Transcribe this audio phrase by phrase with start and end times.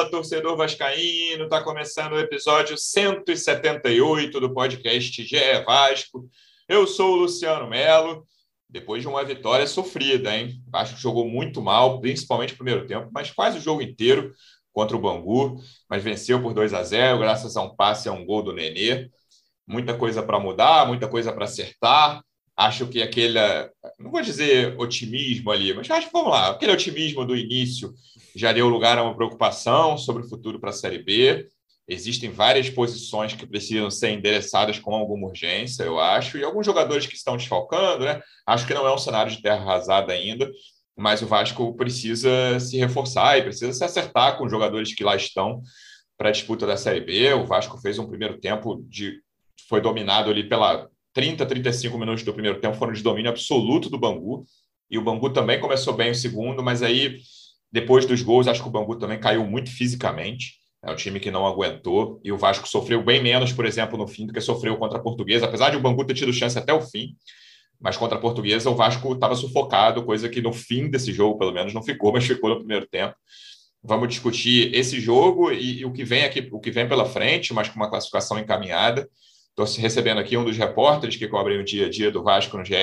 [0.00, 1.44] Fala, torcedor vascaíno!
[1.44, 6.26] Está começando o episódio 178 do podcast GE Vasco.
[6.66, 8.26] Eu sou o Luciano Melo.
[8.66, 10.62] Depois de uma vitória sofrida, hein?
[10.68, 14.32] Vasco jogou muito mal, principalmente no primeiro tempo, mas quase o jogo inteiro
[14.72, 18.24] contra o Bangu, mas venceu por 2 a 0 graças a um passe a um
[18.24, 19.10] gol do Nenê.
[19.66, 22.22] Muita coisa para mudar, muita coisa para acertar
[22.60, 23.38] acho que aquele,
[23.98, 27.94] não vou dizer otimismo ali, mas acho que vamos lá, aquele otimismo do início
[28.36, 31.48] já deu lugar a uma preocupação sobre o futuro para a Série B.
[31.88, 37.06] Existem várias posições que precisam ser endereçadas com alguma urgência, eu acho, e alguns jogadores
[37.06, 38.20] que estão desfalcando, né?
[38.46, 40.48] Acho que não é um cenário de terra arrasada ainda,
[40.94, 45.16] mas o Vasco precisa se reforçar e precisa se acertar com os jogadores que lá
[45.16, 45.62] estão
[46.18, 47.32] para a disputa da Série B.
[47.32, 49.18] O Vasco fez um primeiro tempo de
[49.66, 53.98] foi dominado ali pela 30, 35 minutos do primeiro tempo foram de domínio absoluto do
[53.98, 54.44] Bangu.
[54.90, 57.18] E o Bangu também começou bem o segundo, mas aí,
[57.70, 60.60] depois dos gols, acho que o Bangu também caiu muito fisicamente.
[60.82, 62.20] É um time que não aguentou.
[62.24, 65.02] E o Vasco sofreu bem menos, por exemplo, no fim, do que sofreu contra a
[65.02, 67.14] Portuguesa, apesar de o Bangu ter tido chance até o fim.
[67.78, 71.52] Mas contra a Portuguesa, o Vasco estava sufocado, coisa que no fim desse jogo, pelo
[71.52, 73.14] menos, não ficou, mas ficou no primeiro tempo.
[73.82, 77.54] Vamos discutir esse jogo e, e o que vem aqui, o que vem pela frente,
[77.54, 79.08] mas com uma classificação encaminhada.
[79.62, 82.64] Estou recebendo aqui um dos repórteres que cobrem o dia a dia do Vasco no
[82.64, 82.74] GE.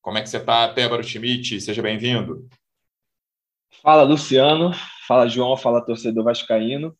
[0.00, 1.60] Como é que você está, Tébaro Schmidt?
[1.60, 2.48] Seja bem-vindo.
[3.80, 4.72] Fala, Luciano.
[5.06, 5.56] Fala, João.
[5.56, 6.92] Fala, torcedor vascaíno.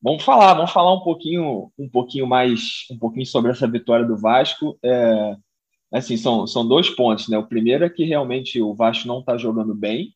[0.00, 4.16] Vamos falar, vamos falar um pouquinho, um pouquinho mais, um pouquinho sobre essa vitória do
[4.16, 4.78] Vasco.
[4.82, 5.36] É,
[5.92, 7.36] assim, são, são dois pontos, né?
[7.36, 10.13] O primeiro é que realmente o Vasco não está jogando bem,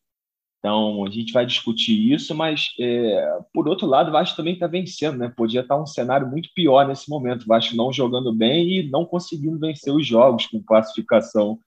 [0.59, 4.67] então, a gente vai discutir isso, mas, é, por outro lado, o Vasco também está
[4.67, 5.31] vencendo, né?
[5.35, 7.43] Podia estar tá um cenário muito pior nesse momento.
[7.43, 11.57] O Vasco não jogando bem e não conseguindo vencer os jogos com classificação,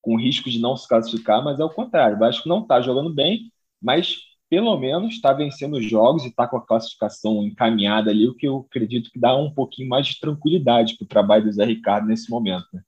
[0.00, 2.16] com risco de não se classificar, mas é o contrário.
[2.16, 3.50] O Vasco não está jogando bem,
[3.82, 8.34] mas pelo menos está vencendo os jogos e está com a classificação encaminhada ali, o
[8.34, 11.64] que eu acredito que dá um pouquinho mais de tranquilidade para o trabalho do Zé
[11.64, 12.66] Ricardo nesse momento.
[12.72, 12.80] Né?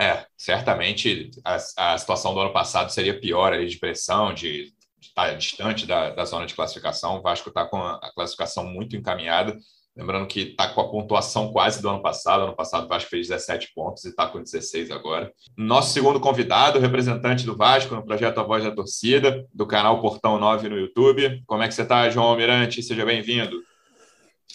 [0.00, 4.72] É, certamente a, a situação do ano passado seria pior ali de pressão, de,
[5.02, 7.18] estar distante da, da zona de classificação.
[7.18, 9.56] O Vasco está com a, a, classificação muito encaminhada.
[9.94, 12.44] Lembrando que está com a pontuação quase do ano passado.
[12.44, 15.30] Ano passado o Vasco fez 17 pontos e está com 16 agora.
[15.56, 20.38] Nosso segundo convidado, representante do Vasco no projeto A Voz da Torcida, do canal Portão
[20.38, 21.42] 9 no YouTube.
[21.46, 22.82] Como é que você está, João Almirante?
[22.82, 23.60] Seja bem-vindo.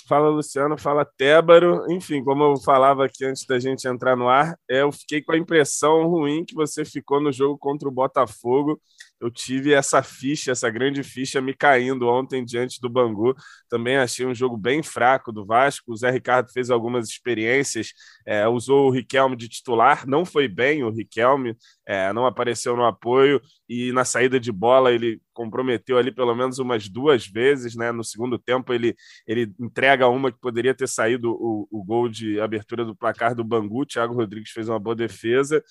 [0.05, 1.89] Fala Luciano, fala Tébaro.
[1.91, 5.31] Enfim, como eu falava aqui antes da gente entrar no ar, é, eu fiquei com
[5.31, 8.79] a impressão ruim que você ficou no jogo contra o Botafogo
[9.19, 13.35] eu tive essa ficha, essa grande ficha me caindo ontem diante do Bangu.
[13.69, 15.91] Também achei um jogo bem fraco do Vasco.
[15.91, 17.93] O Zé Ricardo fez algumas experiências,
[18.25, 21.55] é, usou o Riquelme de titular, não foi bem o Riquelme,
[21.85, 26.57] é, não apareceu no apoio e na saída de bola ele comprometeu ali pelo menos
[26.57, 27.91] umas duas vezes, né?
[27.91, 28.95] No segundo tempo ele,
[29.27, 33.43] ele entrega uma que poderia ter saído o, o gol de abertura do placar do
[33.43, 33.85] Bangu.
[33.85, 35.63] Thiago Rodrigues fez uma boa defesa.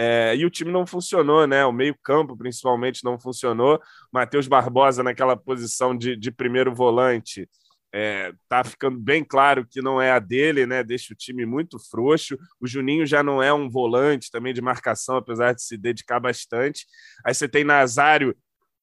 [0.00, 1.66] É, e o time não funcionou, né?
[1.66, 3.82] O meio-campo, principalmente, não funcionou.
[4.12, 7.48] Matheus Barbosa, naquela posição de, de primeiro volante,
[7.92, 10.84] é, tá ficando bem claro que não é a dele, né?
[10.84, 12.38] Deixa o time muito frouxo.
[12.60, 16.86] O Juninho já não é um volante também de marcação, apesar de se dedicar bastante.
[17.26, 18.36] Aí você tem Nazário,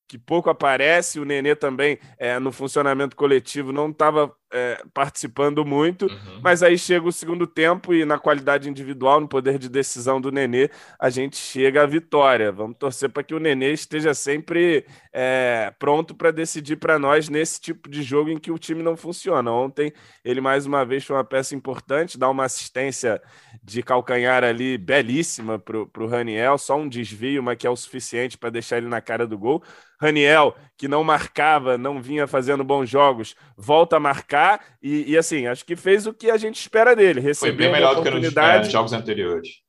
[0.09, 6.05] que pouco aparece, o Nenê também é, no funcionamento coletivo não estava é, participando muito,
[6.05, 6.39] uhum.
[6.41, 10.31] mas aí chega o segundo tempo e na qualidade individual, no poder de decisão do
[10.31, 10.69] Nenê,
[10.99, 12.51] a gente chega à vitória.
[12.51, 17.59] Vamos torcer para que o Nenê esteja sempre é, pronto para decidir para nós nesse
[17.59, 19.51] tipo de jogo em que o time não funciona.
[19.51, 19.91] Ontem
[20.23, 23.21] ele mais uma vez foi uma peça importante, dá uma assistência
[23.63, 28.37] de calcanhar ali belíssima para o Raniel, só um desvio, mas que é o suficiente
[28.37, 29.63] para deixar ele na cara do gol.
[29.99, 34.34] Raniel, que não marcava, não vinha fazendo bons jogos, volta a marcar
[34.81, 37.19] e, e assim, acho que fez o que a gente espera dele.
[37.19, 39.65] Recebeu Foi bem melhor do que nos é, jogos anteriores.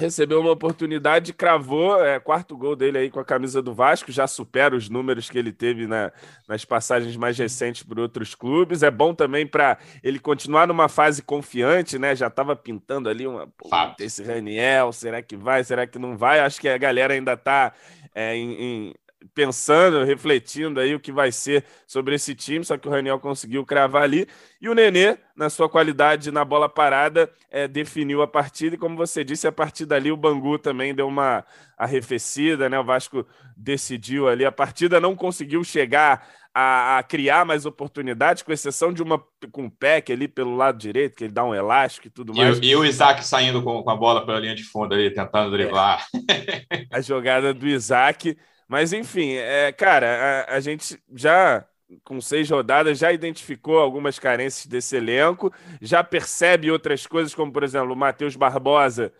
[0.00, 4.26] Recebeu uma oportunidade, cravou, é, quarto gol dele aí com a camisa do Vasco, já
[4.26, 6.10] supera os números que ele teve na,
[6.48, 8.82] nas passagens mais recentes por outros clubes.
[8.82, 12.16] É bom também para ele continuar numa fase confiante, né?
[12.16, 13.52] Já estava pintando ali uma.
[13.98, 15.62] esse Raniel, será que vai?
[15.64, 16.40] Será que não vai?
[16.40, 17.74] Acho que a galera ainda está
[18.14, 18.94] é, em, em,
[19.34, 23.64] pensando, refletindo aí o que vai ser sobre esse time, só que o Raniel conseguiu
[23.64, 24.26] cravar ali.
[24.60, 28.74] E o Nenê, na sua qualidade na bola parada, é, definiu a partida.
[28.74, 31.44] E como você disse, a partir dali o Bangu também deu uma
[31.76, 32.78] arrefecida, né?
[32.78, 33.26] O Vasco
[33.56, 34.44] decidiu ali.
[34.44, 39.22] A partida não conseguiu chegar a, a, criar mais oportunidades, com exceção de uma
[39.52, 42.58] com o Peck ali pelo lado direito, que ele dá um elástico e tudo mais.
[42.58, 45.50] E, e o Isaac saindo com, com, a bola pela linha de fundo ali, tentando
[45.50, 46.04] driblar.
[46.28, 46.86] É.
[46.90, 48.36] a jogada do Isaac.
[48.70, 51.66] Mas, enfim, é, cara, a, a, gente já
[52.04, 55.52] com seis rodadas, já identificou algumas carências desse elenco,
[55.82, 59.12] já percebe outras coisas, como, por exemplo, o Matheus Barbosa,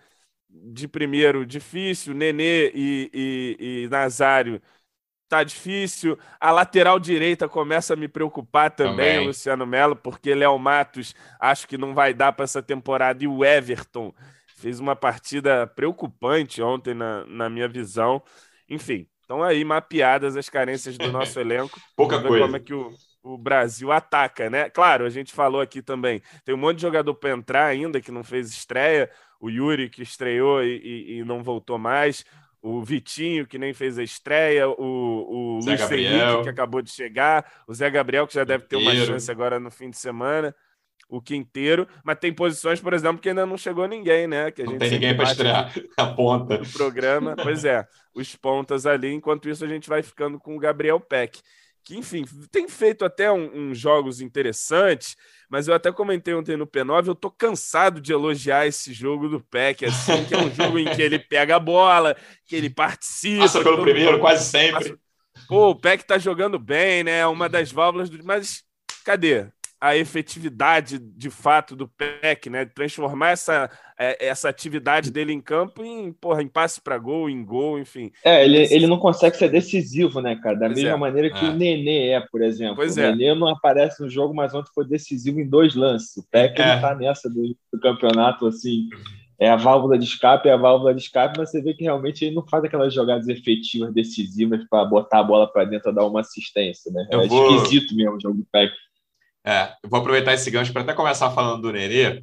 [0.48, 4.62] de primeiro, difícil, Nenê e, e, e Nazário
[5.28, 6.16] tá difícil.
[6.38, 9.26] A lateral direita começa a me preocupar também, também.
[9.26, 13.24] Luciano Melo, porque Léo Matos acho que não vai dar para essa temporada.
[13.24, 14.14] E o Everton
[14.46, 18.22] fez uma partida preocupante ontem, na, na minha visão.
[18.68, 21.80] Enfim, estão aí mapeadas as carências do nosso elenco.
[21.96, 22.44] Pouca coisa.
[22.44, 22.92] Como é que o,
[23.22, 24.68] o Brasil ataca, né?
[24.68, 26.20] Claro, a gente falou aqui também.
[26.44, 29.08] Tem um monte de jogador para entrar ainda que não fez estreia.
[29.40, 32.24] O Yuri, que estreou e, e, e não voltou mais
[32.62, 37.50] o Vitinho, que nem fez a estreia, o, o Luiz Henrique, que acabou de chegar,
[37.66, 40.54] o Zé Gabriel, que já deve ter uma chance agora no fim de semana,
[41.10, 44.50] o Quinteiro, mas tem posições, por exemplo, que ainda não chegou ninguém, né?
[44.50, 46.58] Que a não gente tem ninguém para estrear a ponta.
[46.58, 47.34] do programa.
[47.36, 47.84] Pois é,
[48.14, 51.40] os pontas ali, enquanto isso a gente vai ficando com o Gabriel Peck
[51.84, 55.16] que, enfim, tem feito até uns um, um jogos interessantes,
[55.48, 59.40] mas eu até comentei ontem no P9, eu tô cansado de elogiar esse jogo do
[59.40, 62.16] PEC, assim, que é um jogo em que ele pega a bola,
[62.46, 63.42] que ele participa.
[63.42, 64.90] Passa pelo primeiro, mundo, quase sempre.
[64.90, 64.98] Passa...
[65.48, 67.26] Pô, o PEC tá jogando bem, né?
[67.26, 68.22] Uma das válvulas do.
[68.24, 68.62] Mas
[69.04, 69.48] cadê?
[69.80, 72.66] A efetividade de fato do PEC, né?
[72.66, 77.42] Transformar essa, é, essa atividade dele em campo em, porra, em passe para gol, em
[77.42, 78.12] gol, enfim.
[78.22, 80.56] É, ele, ele não consegue ser decisivo, né, cara?
[80.56, 81.00] Da pois mesma é.
[81.00, 81.48] maneira que é.
[81.48, 82.76] o Nenê é, por exemplo.
[82.76, 83.10] Pois o é.
[83.10, 86.14] Nenê não aparece no jogo, mas ontem foi decisivo em dois lances.
[86.18, 86.72] O PEC é.
[86.72, 88.86] ele tá nessa do, do campeonato, assim.
[89.38, 92.22] É a válvula de escape, é a válvula de escape, mas você vê que realmente
[92.22, 96.04] ele não faz aquelas jogadas efetivas, decisivas para botar a bola para dentro e dar
[96.04, 97.08] uma assistência, né?
[97.10, 97.56] Eu é vou...
[97.56, 98.70] esquisito mesmo o jogo do PEC.
[99.44, 102.22] É, vou aproveitar esse gancho para até começar falando do Nenê.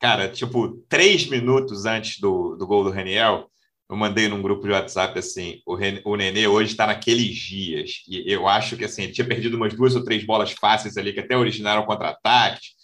[0.00, 3.50] Cara, tipo, três minutos antes do, do gol do Reniel,
[3.88, 8.02] eu mandei num grupo de WhatsApp assim: o, Ren, o Nenê hoje está naqueles dias.
[8.08, 11.12] E eu acho que assim, ele tinha perdido umas duas ou três bolas fáceis ali
[11.12, 12.76] que até originaram contra-ataques.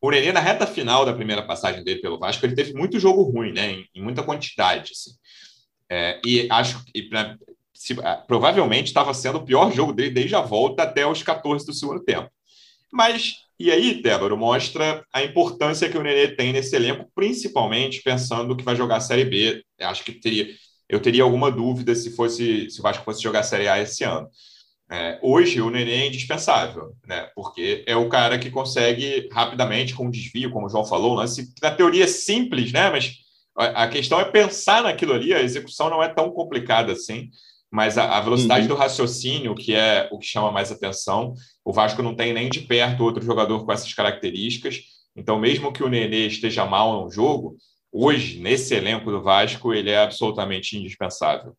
[0.00, 3.22] O Nenê, na reta final da primeira passagem dele pelo Vasco, ele teve muito jogo
[3.22, 3.72] ruim, né?
[3.72, 4.92] Em, em muita quantidade.
[4.92, 5.10] Assim.
[5.90, 7.08] É, e acho que
[8.26, 12.02] provavelmente estava sendo o pior jogo dele desde a volta até os 14 do segundo
[12.02, 12.30] tempo.
[12.92, 18.54] Mas, e aí, Débora, mostra a importância que o Nenê tem nesse elenco, principalmente pensando
[18.54, 19.64] que vai jogar a Série B.
[19.80, 20.48] Acho que teria,
[20.88, 24.04] eu teria alguma dúvida se fosse se o Vasco fosse jogar a Série A esse
[24.04, 24.28] ano.
[24.90, 27.30] É, hoje o Nenê é indispensável, né?
[27.34, 31.16] Porque é o cara que consegue rapidamente, com um desvio, como o João falou,
[31.62, 32.90] na teoria é simples, né?
[32.90, 33.14] Mas
[33.56, 37.30] a questão é pensar naquilo ali, a execução não é tão complicada assim
[37.72, 38.68] mas a, a velocidade uhum.
[38.68, 41.32] do raciocínio, que é o que chama mais atenção,
[41.64, 44.82] o Vasco não tem nem de perto outro jogador com essas características.
[45.16, 47.56] Então, mesmo que o Nenê esteja mal no jogo,
[47.90, 51.54] hoje, nesse elenco do Vasco, ele é absolutamente indispensável.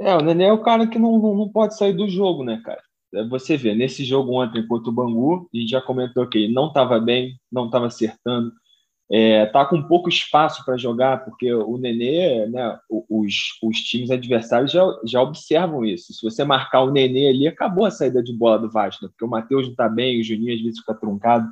[0.00, 2.60] É, o Nenê é o cara que não, não, não pode sair do jogo, né,
[2.64, 2.82] cara?
[3.14, 6.66] É, você vê, nesse jogo ontem contra o Bangu, e já comentou que ele não
[6.66, 8.50] estava bem, não estava acertando,
[9.12, 14.70] é, tá com pouco espaço para jogar, porque o Nenê, né, os, os times adversários
[14.70, 16.12] já, já observam isso.
[16.12, 19.08] Se você marcar o Nenê ali, acabou a saída de bola do Vasco, né?
[19.10, 21.50] porque o Matheus não está bem, o Juninho às vezes fica truncado.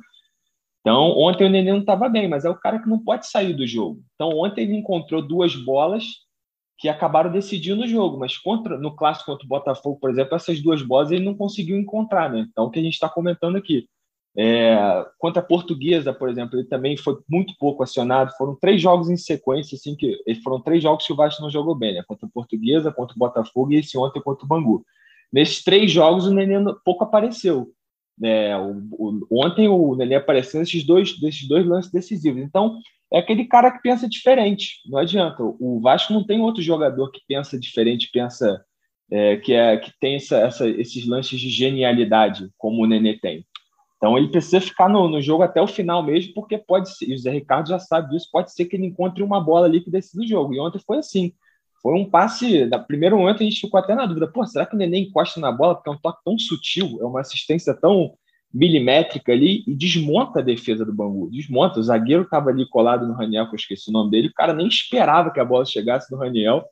[0.79, 3.53] Então, ontem o Nenê não estava bem, mas é o cara que não pode sair
[3.53, 4.01] do jogo.
[4.15, 6.05] Então, ontem ele encontrou duas bolas
[6.77, 10.61] que acabaram decidindo o jogo, mas contra, no clássico contra o Botafogo, por exemplo, essas
[10.61, 12.47] duas bolas ele não conseguiu encontrar, né?
[12.49, 13.85] Então, o que a gente está comentando aqui
[14.41, 18.31] é, contra a Portuguesa, por exemplo, ele também foi muito pouco acionado.
[18.37, 21.75] Foram três jogos em sequência, assim, que foram três jogos que o Vasco não jogou
[21.75, 22.03] bem, né?
[22.07, 24.85] Contra a Portuguesa, contra o Botafogo e esse ontem contra o Bangu.
[25.29, 26.55] Nesses três jogos, o Nenê
[26.85, 27.73] pouco apareceu.
[28.23, 32.41] É, o, o, ontem o Nenê apareceu nesses dois, desses dois lances decisivos.
[32.41, 32.79] Então,
[33.11, 34.75] é aquele cara que pensa diferente.
[34.85, 35.43] Não adianta.
[35.43, 38.63] O Vasco não tem outro jogador que pensa diferente, pensa
[39.11, 43.45] é, que, é, que tem essa, essa, esses lances de genialidade, como o Nenê tem.
[43.99, 47.13] Então ele precisa ficar no, no, jogo até o final mesmo, porque pode ser, e
[47.13, 49.91] o Zé Ricardo já sabe disso, pode ser que ele encontre uma bola ali que
[49.91, 50.53] decida o jogo.
[50.53, 51.33] E ontem foi assim.
[51.81, 54.73] Foi um passe, da primeiro momento a gente ficou até na dúvida, pô, será que
[54.75, 55.75] o Neném encosta na bola?
[55.75, 58.13] Porque é um toque tão sutil, é uma assistência tão
[58.53, 61.79] milimétrica ali e desmonta a defesa do Bangu, desmonta.
[61.79, 64.53] O zagueiro estava ali colado no Raniel, que eu esqueci o nome dele, o cara
[64.53, 66.65] nem esperava que a bola chegasse no Raniel.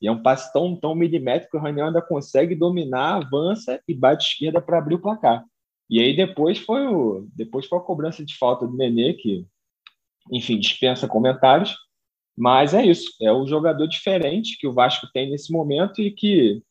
[0.00, 3.92] E é um passe tão, tão milimétrico que o Raniel ainda consegue dominar, avança e
[3.92, 5.44] bate esquerda para abrir o placar.
[5.90, 9.46] E aí depois foi o depois foi a cobrança de falta do Nenê, que,
[10.30, 11.76] enfim, dispensa comentários.
[12.36, 16.62] Mas é isso, é o jogador diferente que o Vasco tem nesse momento e que,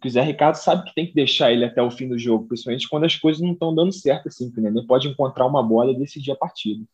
[0.00, 2.46] que o Zé Ricardo sabe que tem que deixar ele até o fim do jogo,
[2.46, 5.62] principalmente quando as coisas não estão dando certo, assim, que o Nenê pode encontrar uma
[5.62, 6.84] bola e decidir a partida.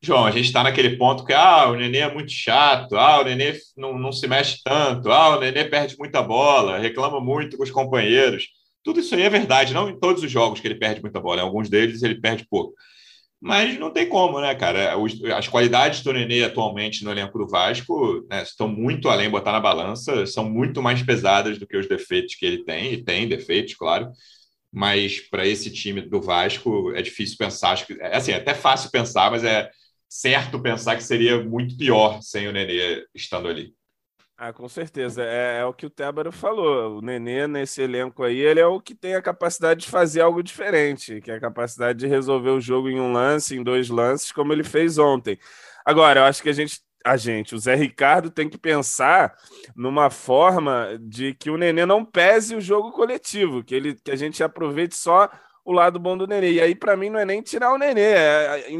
[0.00, 3.24] João, a gente está naquele ponto que ah, o Nenê é muito chato, ah, o
[3.24, 7.62] Nenê não, não se mexe tanto, ah, o Nenê perde muita bola, reclama muito com
[7.62, 8.48] os companheiros.
[8.82, 11.40] Tudo isso aí é verdade, não em todos os jogos que ele perde muita bola,
[11.40, 12.74] em alguns deles ele perde pouco.
[13.40, 14.94] Mas não tem como, né, cara?
[15.36, 19.60] As qualidades do Nenê atualmente no elenco do Vasco né, estão muito além, botar na
[19.60, 23.74] balança, são muito mais pesadas do que os defeitos que ele tem, e tem defeitos,
[23.74, 24.10] claro.
[24.72, 27.72] Mas para esse time do Vasco é difícil pensar.
[27.72, 29.70] Acho que, é assim, é até fácil pensar, mas é
[30.08, 33.72] certo pensar que seria muito pior sem o Nenê estando ali.
[34.40, 35.24] Ah, com certeza.
[35.24, 36.98] É, é, o que o Tébaro falou.
[36.98, 40.44] O Nenê, nesse elenco aí, ele é o que tem a capacidade de fazer algo
[40.44, 44.30] diferente, que é a capacidade de resolver o jogo em um lance, em dois lances,
[44.30, 45.36] como ele fez ontem.
[45.84, 49.34] Agora, eu acho que a gente, a gente, o Zé Ricardo, tem que pensar
[49.74, 54.16] numa forma de que o Nenê não pese o jogo coletivo, que, ele, que a
[54.16, 55.28] gente aproveite só
[55.64, 56.52] o lado bom do Nenê.
[56.52, 58.72] E aí, para mim, não é nem tirar o Nenê, é, é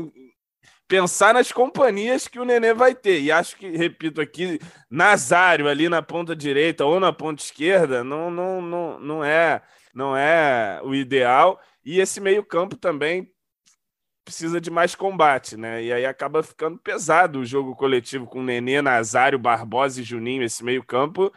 [0.88, 3.20] pensar nas companhias que o Nenê vai ter.
[3.20, 4.58] E acho que, repito aqui,
[4.90, 9.62] Nazário ali na ponta direita ou na ponta esquerda não, não, não, não, é,
[9.94, 11.60] não é o ideal.
[11.84, 13.30] E esse meio-campo também
[14.28, 15.82] precisa de mais combate, né?
[15.82, 20.62] E aí acaba ficando pesado o jogo coletivo com Nenê, Nazário, Barbosa e Juninho, esse
[20.62, 21.32] meio-campo.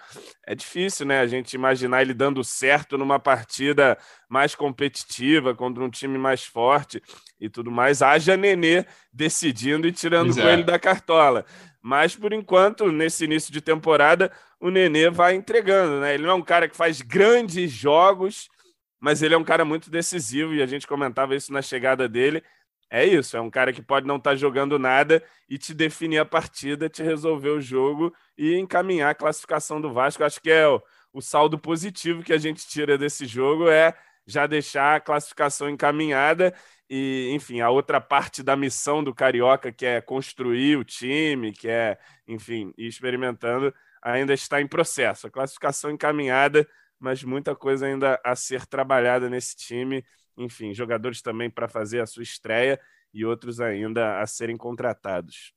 [0.46, 1.22] É difícil, né?
[1.22, 7.02] A gente imaginar ele dando certo numa partida mais competitiva, contra um time mais forte
[7.40, 8.02] e tudo mais.
[8.02, 11.46] Haja Nenê decidindo e tirando o coelho da cartola.
[11.82, 14.30] Mas, por enquanto, nesse início de temporada,
[14.60, 16.14] o Nenê vai entregando, né?
[16.14, 18.50] Ele não é um cara que faz grandes jogos,
[19.00, 22.44] mas ele é um cara muito decisivo e a gente comentava isso na chegada dele
[22.92, 26.18] é isso, é um cara que pode não estar tá jogando nada e te definir
[26.18, 30.26] a partida, te resolver o jogo e encaminhar a classificação do Vasco.
[30.26, 30.84] Acho que é o,
[31.14, 33.96] o saldo positivo que a gente tira desse jogo é
[34.28, 36.54] já deixar a classificação encaminhada
[36.90, 41.70] e, enfim, a outra parte da missão do Carioca, que é construir o time, que
[41.70, 45.28] é, enfim, ir experimentando, ainda está em processo.
[45.28, 46.68] A classificação encaminhada,
[47.00, 50.04] mas muita coisa ainda a ser trabalhada nesse time
[50.38, 52.80] enfim, jogadores também para fazer a sua estreia
[53.14, 55.54] e outros ainda a serem contratados.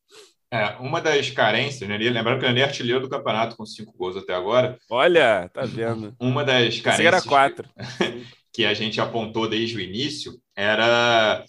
[0.50, 1.96] É, uma das carências, né?
[1.96, 4.78] lembrando que ele é artilheiro do campeonato com cinco gols até agora.
[4.88, 6.14] Olha, tá vendo.
[6.20, 7.68] Uma das carências era quatro.
[8.54, 11.44] que a gente apontou desde o início era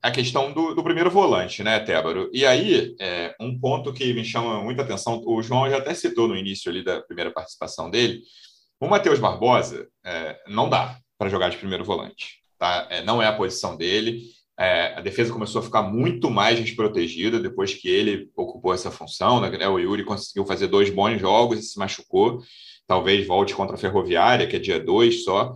[0.00, 2.30] a questão do, do primeiro volante, né, Tébaro?
[2.32, 6.28] E aí, é, um ponto que me chama muita atenção, o João já até citou
[6.28, 8.20] no início ali da primeira participação dele,
[8.78, 12.86] o Matheus Barbosa é, não dá para jogar de primeiro volante tá?
[12.90, 14.22] É, não é a posição dele.
[14.58, 19.40] É, a defesa começou a ficar muito mais desprotegida depois que ele ocupou essa função.
[19.40, 19.68] Né?
[19.68, 22.42] O Yuri conseguiu fazer dois bons jogos e se machucou.
[22.86, 25.54] Talvez volte contra a Ferroviária, que é dia 2 só.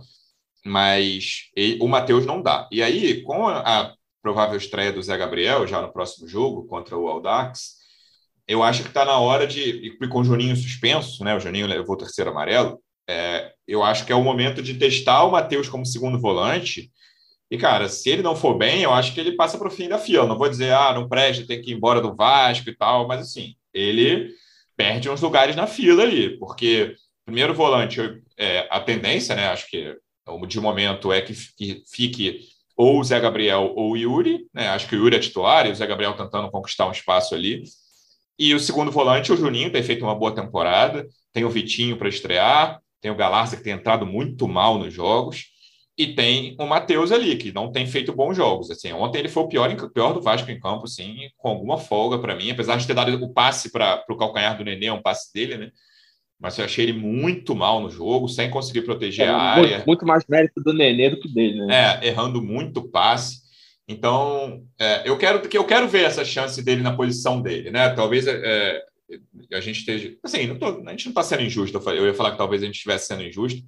[0.65, 2.69] Mas ele, o Matheus não dá.
[2.71, 7.07] E aí, com a provável estreia do Zé Gabriel, já no próximo jogo, contra o
[7.09, 7.73] Aldax,
[8.47, 9.61] eu acho que está na hora de.
[9.61, 11.35] E com o Juninho suspenso, né?
[11.35, 12.81] O Juninho levou o terceiro amarelo.
[13.07, 16.91] É, eu acho que é o momento de testar o Matheus como segundo volante.
[17.51, 19.87] E, cara, se ele não for bem, eu acho que ele passa para o fim
[19.87, 20.25] da fila.
[20.25, 23.21] não vou dizer, ah, não presta, tem que ir embora do Vasco e tal, mas
[23.21, 24.29] assim, ele
[24.75, 26.95] perde uns lugares na fila ali, porque
[27.25, 27.99] primeiro volante,
[28.37, 29.47] é, a tendência, né?
[29.47, 29.95] Acho que
[30.47, 32.39] de momento é que, que fique
[32.75, 34.69] ou o Zé Gabriel ou o Yuri, né?
[34.69, 37.63] Acho que o Yuri é titular e o Zé Gabriel tentando conquistar um espaço ali.
[38.37, 42.09] E o segundo volante, o Juninho, tem feito uma boa temporada, tem o Vitinho para
[42.09, 45.51] estrear, tem o Galarza, que tem entrado muito mal nos jogos,
[45.97, 48.71] e tem o Matheus ali, que não tem feito bons jogos.
[48.71, 52.17] Assim, ontem ele foi o pior, pior do Vasco em campo, assim, com alguma folga
[52.17, 55.33] para mim, apesar de ter dado o passe para o calcanhar do Nenê, um passe
[55.33, 55.71] dele, né?
[56.39, 59.69] Mas eu achei ele muito mal no jogo, sem conseguir proteger é, a área.
[59.69, 61.99] Muito, muito, mais mérito do Nenê do que dele, né?
[62.01, 63.43] É, errando muito passe.
[63.85, 67.89] Então, é, eu quero que eu quero ver essa chance dele na posição dele, né?
[67.89, 68.81] Talvez é,
[69.51, 70.17] a gente esteja.
[70.23, 71.77] Assim, tô, a gente não está sendo injusto.
[71.89, 73.61] Eu ia falar que talvez a gente estivesse sendo injusto.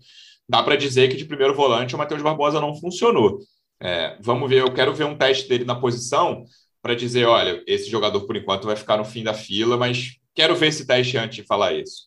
[0.47, 3.39] Dá para dizer que de primeiro volante o Matheus Barbosa não funcionou.
[3.79, 6.45] É, vamos ver, eu quero ver um teste dele na posição
[6.81, 10.55] para dizer: olha, esse jogador por enquanto vai ficar no fim da fila, mas quero
[10.55, 12.05] ver esse teste antes de falar isso.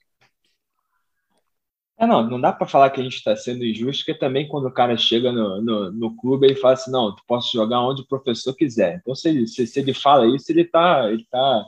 [1.98, 4.66] É, não, não dá para falar que a gente está sendo injusto, porque também quando
[4.66, 8.02] o cara chega no, no, no, clube, ele fala assim: não, tu posso jogar onde
[8.02, 9.00] o professor quiser.
[9.02, 11.66] Então, se se, se ele fala isso, ele está ele tá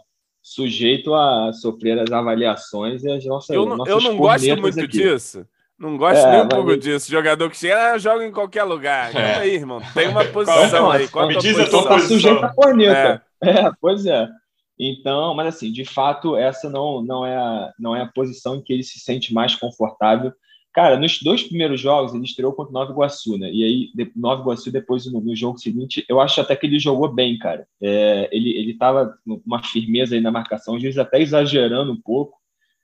[0.51, 3.55] sujeito a sofrer as avaliações e as nossas.
[3.55, 4.89] Eu não, eu não gosto muito aqui.
[4.89, 5.47] disso.
[5.79, 7.09] Não gosto é, nem um pouco disso.
[7.09, 9.15] Jogador que chega, ah, joga em qualquer lugar.
[9.15, 9.37] É.
[9.37, 9.81] aí, irmão.
[9.95, 11.07] Tem uma posição aí.
[11.07, 12.17] Qual Me diz a tua posição.
[12.17, 13.23] sujeito a corneta.
[13.41, 13.51] É.
[13.51, 13.71] é.
[13.81, 14.29] pois é.
[14.77, 18.61] Então, mas assim, de fato, essa não, não, é a, não é a posição em
[18.61, 20.33] que ele se sente mais confortável
[20.73, 23.51] Cara, nos dois primeiros jogos ele estreou contra o Nova Iguaçu, né?
[23.53, 27.13] E aí, Nova Iguaçu, depois no, no, jogo seguinte, eu acho até que ele jogou
[27.13, 27.67] bem, cara.
[27.83, 32.01] É, ele, ele tava com uma firmeza aí na marcação, às vezes até exagerando um
[32.01, 32.39] pouco.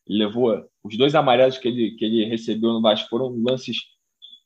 [0.07, 3.77] Ele levou os dois amarelos que ele, que ele recebeu no Vasco foram lances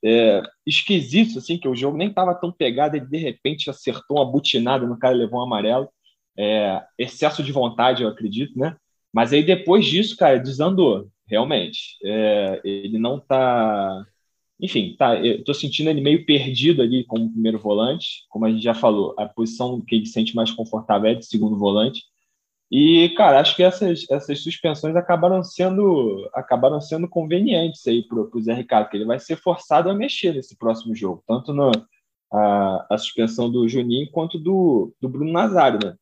[0.04, 4.30] é, esquisitos, assim, que o jogo nem estava tão pegado, ele de repente acertou uma
[4.30, 5.88] butinada no cara levou um amarelo.
[6.38, 8.76] É, excesso de vontade, eu acredito, né?
[9.12, 11.96] Mas aí depois disso, cara, desandou, realmente.
[12.04, 14.04] É, ele não tá.
[14.60, 18.62] Enfim, tá, eu tô sentindo ele meio perdido ali como primeiro volante, como a gente
[18.62, 22.02] já falou, a posição que ele sente mais confortável é de segundo volante.
[22.70, 28.42] E, cara, acho que essas, essas suspensões acabaram sendo acabaram sendo convenientes aí para o
[28.42, 31.72] Zé Ricardo, que ele vai ser forçado a mexer nesse próximo jogo, tanto na
[32.32, 35.96] a, a suspensão do Juninho quanto do, do Bruno Nazário, né?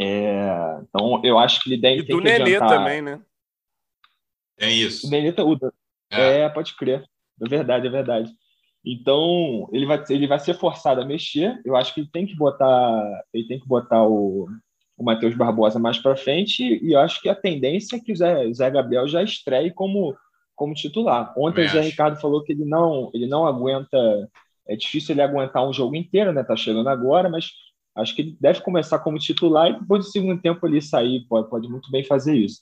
[0.00, 2.78] É, então, eu acho que ele deve e do Nenê adiantar...
[2.78, 3.20] também, né?
[4.58, 5.06] É isso.
[5.06, 5.58] O Nenê, tá, o,
[6.10, 6.40] é.
[6.40, 7.04] é, pode crer.
[7.42, 8.30] É verdade, é verdade.
[8.84, 11.60] Então, ele vai, ele vai ser forçado a mexer.
[11.64, 14.46] Eu acho que ele tem que botar, ele tem que botar o,
[14.96, 18.16] o Matheus Barbosa mais para frente, e eu acho que a tendência é que o
[18.16, 20.16] Zé, o Zé Gabriel já estreie como,
[20.54, 21.32] como titular.
[21.36, 23.98] Ontem o Zé Ricardo falou que ele não, ele não aguenta,
[24.68, 26.44] é difícil ele aguentar um jogo inteiro, né?
[26.44, 27.50] Tá chegando agora, mas
[27.96, 31.48] acho que ele deve começar como titular e depois do segundo tempo ele sair, pode,
[31.48, 32.60] pode muito bem fazer isso.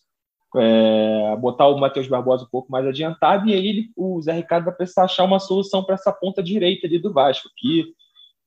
[0.57, 4.65] É, botar o Matheus Barbosa um pouco mais adiantado, e aí ele, o Zé Ricardo
[4.65, 7.87] vai precisar achar uma solução para essa ponta direita ali do Vasco, que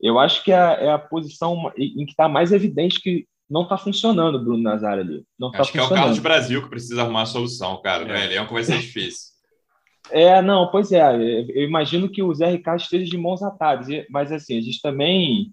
[0.01, 3.77] eu acho que é, é a posição em que está mais evidente que não está
[3.77, 5.23] funcionando o Bruno Nazário ali.
[5.39, 8.03] Não tá Acho que é o Carlos Brasil que precisa arrumar a solução, cara.
[8.03, 8.07] É.
[8.07, 8.25] Né?
[8.25, 9.33] Elenco vai ser difícil.
[10.11, 11.01] É, não, pois é.
[11.01, 15.51] Eu imagino que o Zé Ricardo esteja de mãos atadas, mas assim, a gente também.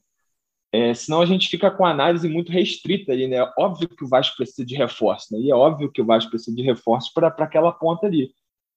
[0.73, 3.39] É, senão a gente fica com a análise muito restrita ali, né?
[3.59, 5.39] Óbvio que o Vasco precisa de reforço, né?
[5.39, 8.33] E é óbvio que o Vasco precisa de reforço para aquela ponta ali.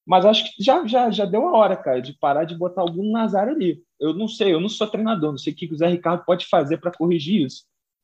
[0.05, 3.11] Mas acho que já, já, já deu a hora, cara, de parar de botar algum
[3.11, 3.81] Nazário ali.
[3.99, 6.45] Eu não sei, eu não sou treinador, não sei o que o Zé Ricardo pode
[6.45, 7.63] fazer para corrigir isso.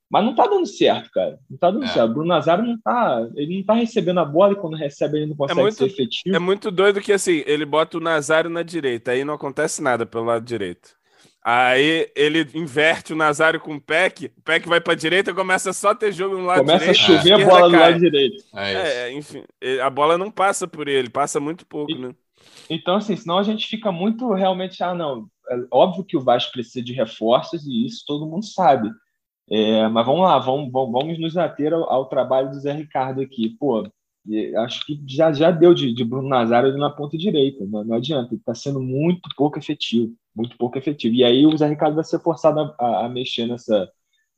[0.10, 1.40] Mas não tá dando certo, cara.
[1.50, 1.88] Não tá dando é.
[1.88, 2.10] certo.
[2.10, 3.30] O Bruno Nazário não tá.
[3.36, 5.86] Ele não tá recebendo a bola e quando recebe ele não consegue é muito, ser
[5.86, 6.36] efetivo.
[6.36, 10.06] É muito doido que assim, ele bota o Nazário na direita, aí não acontece nada
[10.06, 11.01] pelo lado direito.
[11.44, 15.90] Aí ele inverte o Nazário com o Peck, o Peck vai para direita, começa só
[15.90, 17.06] a ter jogo no lado começa direito.
[17.06, 17.70] Começa a chover a bola cai.
[17.70, 18.44] do lado direito.
[18.56, 19.44] É, é, enfim,
[19.82, 22.14] a bola não passa por ele, passa muito pouco, e, né?
[22.70, 26.52] Então, assim, senão a gente fica muito realmente, ah, não, é óbvio que o Vasco
[26.52, 28.90] precisa de reforços e isso todo mundo sabe.
[29.50, 33.50] É, mas vamos lá, vamos, vamos nos ater ao, ao, trabalho do Zé Ricardo aqui.
[33.60, 33.86] Pô,
[34.58, 38.34] acho que já, já deu de, de Bruno Nazário na ponta direita, não, não adianta,
[38.34, 41.16] ele está sendo muito pouco efetivo, muito pouco efetivo.
[41.16, 43.90] E aí o Zé Ricardo vai ser forçado a, a, a mexer nessa,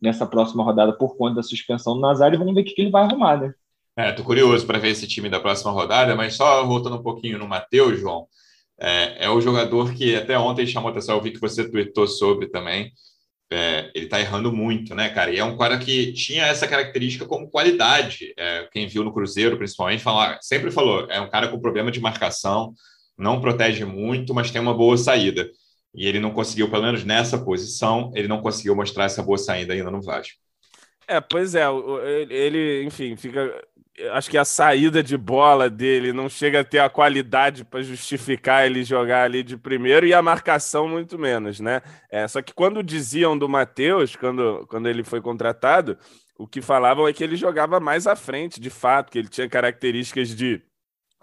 [0.01, 2.81] nessa próxima rodada por conta da suspensão do Nazário e vamos ver o que, que
[2.81, 3.53] ele vai arrumar, né?
[3.95, 7.37] É, tô curioso para ver esse time da próxima rodada, mas só voltando um pouquinho
[7.37, 8.27] no Matheus, João,
[8.79, 12.47] é, é o jogador que até ontem chamou atenção, eu vi que você tweetou sobre
[12.47, 12.91] também,
[13.53, 15.31] é, ele está errando muito, né, cara?
[15.31, 18.33] E é um cara que tinha essa característica como qualidade.
[18.37, 21.99] É, quem viu no Cruzeiro, principalmente, fala, sempre falou: é um cara com problema de
[21.99, 22.73] marcação,
[23.17, 25.49] não protege muito, mas tem uma boa saída.
[25.93, 29.73] E ele não conseguiu, pelo menos nessa posição, ele não conseguiu mostrar essa boa saída
[29.73, 30.39] ainda no Vasco.
[31.07, 31.65] É, pois é,
[32.29, 33.53] ele, enfim, fica
[34.11, 38.65] acho que a saída de bola dele não chega a ter a qualidade para justificar
[38.65, 41.81] ele jogar ali de primeiro e a marcação muito menos, né?
[42.09, 45.97] É, só que quando diziam do Matheus, quando, quando ele foi contratado,
[46.37, 49.47] o que falavam é que ele jogava mais à frente, de fato, que ele tinha
[49.47, 50.61] características de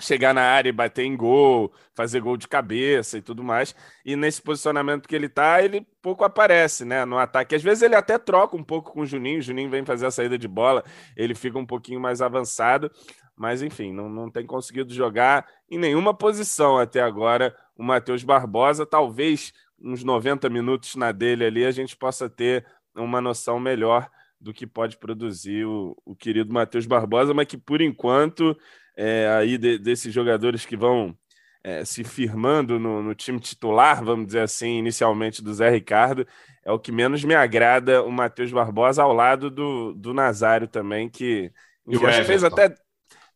[0.01, 3.75] chegar na área e bater em gol, fazer gol de cabeça e tudo mais.
[4.05, 7.55] E nesse posicionamento que ele tá, ele pouco aparece, né, no ataque.
[7.55, 10.11] Às vezes ele até troca um pouco com o Juninho, o Juninho vem fazer a
[10.11, 10.83] saída de bola,
[11.17, 12.91] ele fica um pouquinho mais avançado,
[13.37, 18.85] mas enfim, não, não tem conseguido jogar em nenhuma posição até agora o Matheus Barbosa.
[18.85, 24.11] Talvez uns 90 minutos na dele ali a gente possa ter uma noção melhor
[24.41, 28.57] do que pode produzir o, o querido Matheus Barbosa, mas que por enquanto
[28.97, 31.17] é, aí de, desses jogadores que vão
[31.63, 36.27] é, se firmando no, no, time titular, vamos dizer assim, inicialmente do Zé Ricardo,
[36.65, 41.09] é o que menos me agrada o Matheus Barbosa ao lado do, do Nazário também,
[41.09, 41.53] que
[41.87, 42.75] enfim, fez até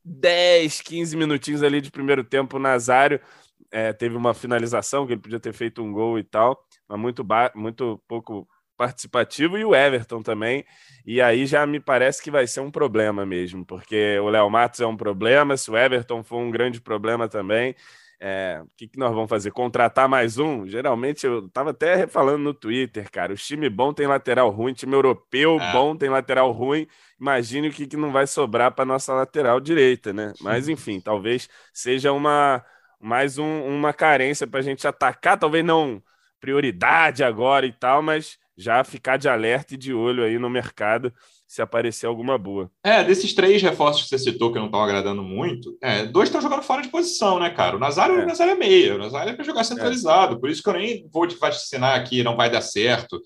[0.05, 2.57] 10, 15 minutinhos ali de primeiro tempo.
[2.57, 3.21] O Nazário
[3.71, 7.27] é, teve uma finalização que ele podia ter feito um gol e tal, mas muito,
[7.55, 10.65] muito pouco participativo e o Everton também.
[11.07, 14.81] E aí já me parece que vai ser um problema mesmo, porque o Léo Matos
[14.81, 17.75] é um problema, se o Everton for um grande problema também.
[18.21, 19.51] É, o que, que, nós vamos fazer?
[19.51, 20.67] Contratar mais um?
[20.67, 23.33] Geralmente, eu estava até falando no Twitter, cara.
[23.33, 25.73] O time bom tem lateral ruim, time europeu é.
[25.73, 26.87] bom tem lateral ruim.
[27.21, 30.33] Imagine o que, que não vai sobrar para nossa lateral direita, né?
[30.41, 32.65] Mas enfim, talvez seja uma
[32.99, 36.03] mais um, uma carência para a gente atacar, talvez não
[36.41, 41.13] prioridade agora e tal, mas já ficar de alerta e de olho aí no mercado,
[41.47, 42.71] se aparecer alguma boa.
[42.83, 46.41] É, desses três reforços que você citou que não estão agradando muito, é, dois estão
[46.41, 47.77] jogando fora de posição, né, cara?
[47.77, 48.25] O Nazário, é.
[48.25, 50.39] o Nazário é meia, o Nazário é para jogar centralizado, é.
[50.39, 53.21] por isso que eu nem vou te vaticinar aqui, não vai dar certo.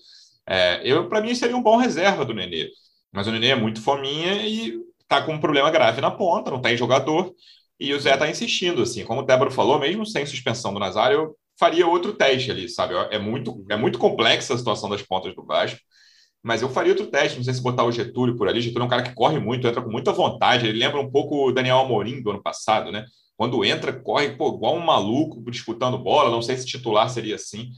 [0.47, 2.69] É, eu, para mim, seria um bom reserva do Nenê.
[3.11, 6.61] Mas o Nenê é muito fominha e tá com um problema grave na ponta, não
[6.61, 7.33] tem jogador.
[7.79, 11.17] E o Zé tá insistindo, assim, como o Débora falou, mesmo sem suspensão do Nazário,
[11.17, 12.93] eu faria outro teste ali, sabe?
[13.11, 15.79] É muito, é muito complexa a situação das pontas do Vasco.
[16.41, 18.61] Mas eu faria outro teste, não sei se botar o Getúlio por ali.
[18.61, 20.65] Getúlio é um cara que corre muito, entra com muita vontade.
[20.65, 23.05] Ele lembra um pouco o Daniel Amorim do ano passado, né?
[23.35, 26.29] Quando entra, corre pô, igual um maluco disputando bola.
[26.29, 27.69] Não sei se titular seria assim,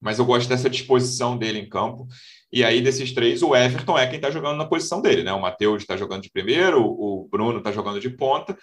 [0.00, 2.06] mas eu gosto dessa disposição dele em campo.
[2.52, 5.32] E aí, desses três, o Everton é quem está jogando na posição dele, né?
[5.32, 8.56] O Matheus está jogando de primeiro, o Bruno está jogando de ponta,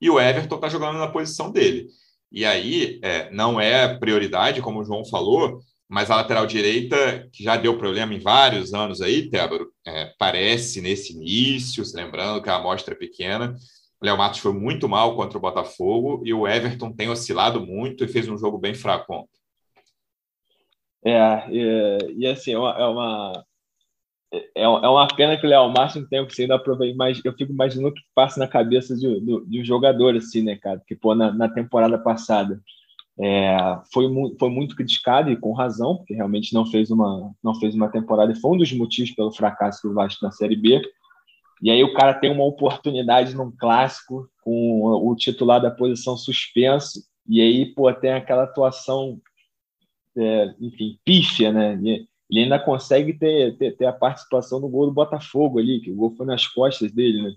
[0.00, 1.86] e o Everton está jogando na posição dele.
[2.30, 7.42] E aí, é, não é prioridade, como o João falou, mas a lateral direita, que
[7.42, 12.56] já deu problema em vários anos aí, Tébaro, é, parece nesse início, lembrando que a
[12.56, 13.56] amostra é pequena.
[14.00, 18.04] O Léo Matos foi muito mal contra o Botafogo e o Everton tem oscilado muito
[18.04, 19.26] e fez um jogo bem fraco
[21.04, 23.44] É, e, e assim, é uma, é uma,
[24.54, 27.88] é uma pena que o Léo Márcio não tenha conseguido aproveitar, mas eu fico imaginando
[27.88, 30.82] o que passa na cabeça de, de, de um jogador assim, né, cara?
[30.86, 32.60] Que, pô, na, na temporada passada
[33.20, 37.54] é, foi, mu foi muito criticado e com razão, porque realmente não fez uma, não
[37.54, 40.80] fez uma temporada e foi um dos motivos pelo fracasso do Vasco na Série B.
[41.60, 47.00] E aí o cara tem uma oportunidade num clássico com o titular da posição suspenso
[47.28, 49.20] e aí pô, tem aquela atuação,
[50.16, 51.78] é, enfim, pífia, né?
[51.82, 55.90] E ele ainda consegue ter, ter, ter, a participação no gol do Botafogo ali, que
[55.90, 57.32] o gol foi nas costas dele, né?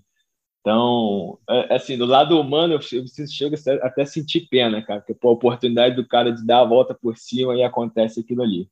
[0.62, 5.16] Então, é, assim, do lado humano, eu, eu chego até a sentir pena, cara, porque
[5.16, 8.70] pô, a oportunidade do cara de dar a volta por cima e acontece aquilo ali.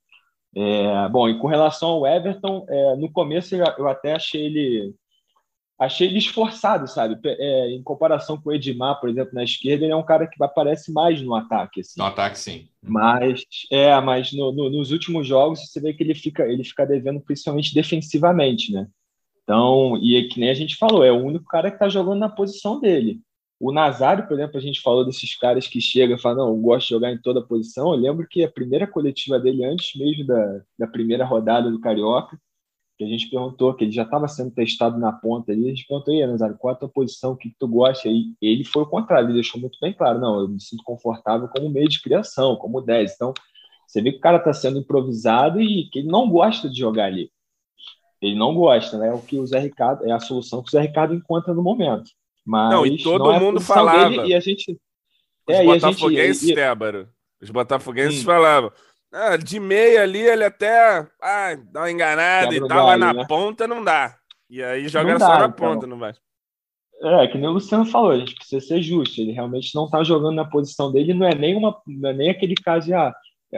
[0.56, 4.96] É, bom, e com relação ao Everton, é, no começo eu, eu, até achei ele
[5.80, 7.18] achei ele esforçado, sabe?
[7.26, 10.44] É, em comparação com o Edmar, por exemplo, na esquerda, ele é um cara que
[10.44, 11.80] aparece mais no ataque.
[11.80, 11.94] Assim.
[11.98, 12.68] No ataque, sim.
[12.84, 16.86] Mas, é, mas no, no, nos últimos jogos você vê que ele fica, ele fica
[16.86, 18.88] devendo principalmente defensivamente, né?
[19.44, 22.20] Então, e é que nem a gente falou, é o único cara que está jogando
[22.20, 23.22] na posição dele.
[23.60, 26.62] O Nazário, por exemplo, a gente falou desses caras que chegam e falam, não, eu
[26.62, 27.92] gosto de jogar em toda posição.
[27.92, 32.39] Eu lembro que a primeira coletiva dele, antes mesmo da, da primeira rodada do Carioca,
[33.00, 35.88] que a gente perguntou, que ele já estava sendo testado na ponta ali, a gente
[35.88, 38.10] perguntou, e Nazário, qual é a tua posição, o que, que tu gosta?
[38.10, 41.48] E ele foi o contrário, ele deixou muito bem claro, não, eu me sinto confortável
[41.48, 43.14] como meio de criação, como 10.
[43.14, 43.34] Então,
[43.88, 47.06] você vê que o cara está sendo improvisado e que ele não gosta de jogar
[47.06, 47.32] ali.
[48.22, 49.08] Ele não gosta, né?
[49.08, 51.64] É o que o Zé Ricardo é a solução que o Zé Ricardo encontra no
[51.64, 52.12] momento.
[52.46, 54.10] Mas não, e todo não é mundo falava.
[54.10, 54.78] Dele, e a gente
[55.48, 57.08] os é, botafoguenses, gente, Tébaro.
[57.42, 58.26] Os botafoguenses hum.
[58.26, 58.72] falavam.
[59.12, 63.13] Ah, de meia ali, ele até ah, dá uma enganada Quebra e tal, mas na
[63.13, 63.26] né?
[63.28, 64.15] ponta não dá.
[64.50, 65.52] E aí joga dá, só na então.
[65.52, 66.13] ponta, não vai.
[67.02, 69.22] É, que nem o Luciano falou, a gente precisa ser justo.
[69.22, 72.30] Ele realmente não está jogando na posição dele, não é nem, uma, não é nem
[72.30, 73.13] aquele caso de ah,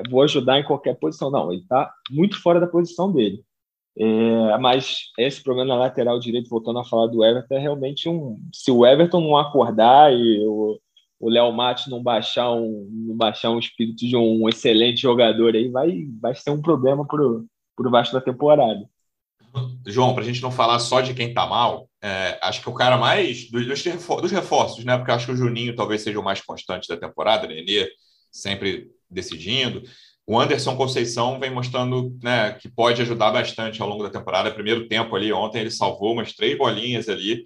[0.10, 1.32] vou ajudar em qualquer posição.
[1.32, 3.44] Não, ele está muito fora da posição dele.
[3.98, 8.40] É, mas esse problema na lateral direito, voltando a falar do Everton, é realmente um.
[8.54, 10.80] Se o Everton não acordar e o,
[11.22, 15.70] o Léo Matos não baixar um, não baixar um espírito de um excelente jogador aí,
[15.70, 18.90] vai, vai ser um problema para o Vasco da temporada.
[19.86, 22.74] João, para a gente não falar só de quem está mal, é, acho que o
[22.74, 24.98] cara mais dos, dos, reforços, né?
[24.98, 27.88] Porque acho que o Juninho talvez seja o mais constante da temporada, Nenê
[28.32, 29.84] sempre decidindo.
[30.26, 34.52] O Anderson Conceição vem mostrando né, que pode ajudar bastante ao longo da temporada.
[34.52, 37.46] Primeiro tempo ali, ontem ele salvou umas três bolinhas ali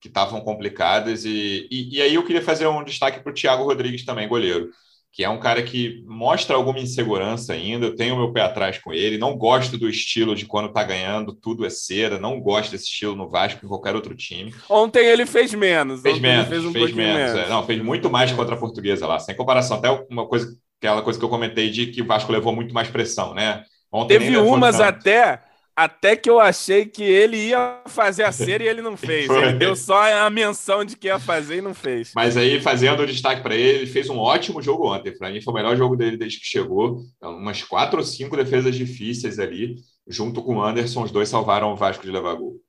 [0.00, 1.24] que estavam complicadas.
[1.24, 4.70] E, e, e, aí eu queria fazer um destaque para o Thiago Rodrigues também, goleiro,
[5.12, 7.86] que é um cara que mostra alguma insegurança ainda.
[7.86, 9.18] Eu tenho meu pé atrás com ele.
[9.18, 12.18] Não gosto do estilo de quando está ganhando, tudo é cera.
[12.18, 14.54] Não gosto desse estilo no Vasco, em qualquer outro time.
[14.68, 16.00] Ontem ele fez menos.
[16.00, 17.32] Fez menos, fez, um fez menos.
[17.32, 17.46] menos.
[17.46, 19.18] É, não, fez muito mais contra a portuguesa lá.
[19.18, 22.54] Sem comparação, até uma coisa aquela coisa que eu comentei de que o Vasco levou
[22.54, 23.62] muito mais pressão, né?
[23.92, 25.40] Ontem Teve umas até
[25.84, 29.30] até que eu achei que ele ia fazer a cera e ele não fez.
[29.30, 32.12] Ele deu só a menção de que ia fazer e não fez.
[32.14, 35.16] Mas aí, fazendo o destaque para ele, ele fez um ótimo jogo ontem.
[35.16, 37.00] Para mim, foi o melhor jogo dele desde que chegou.
[37.16, 39.76] Então, umas quatro ou cinco defesas difíceis ali.
[40.06, 42.60] Junto com o Anderson, os dois salvaram o Vasco de levar gol.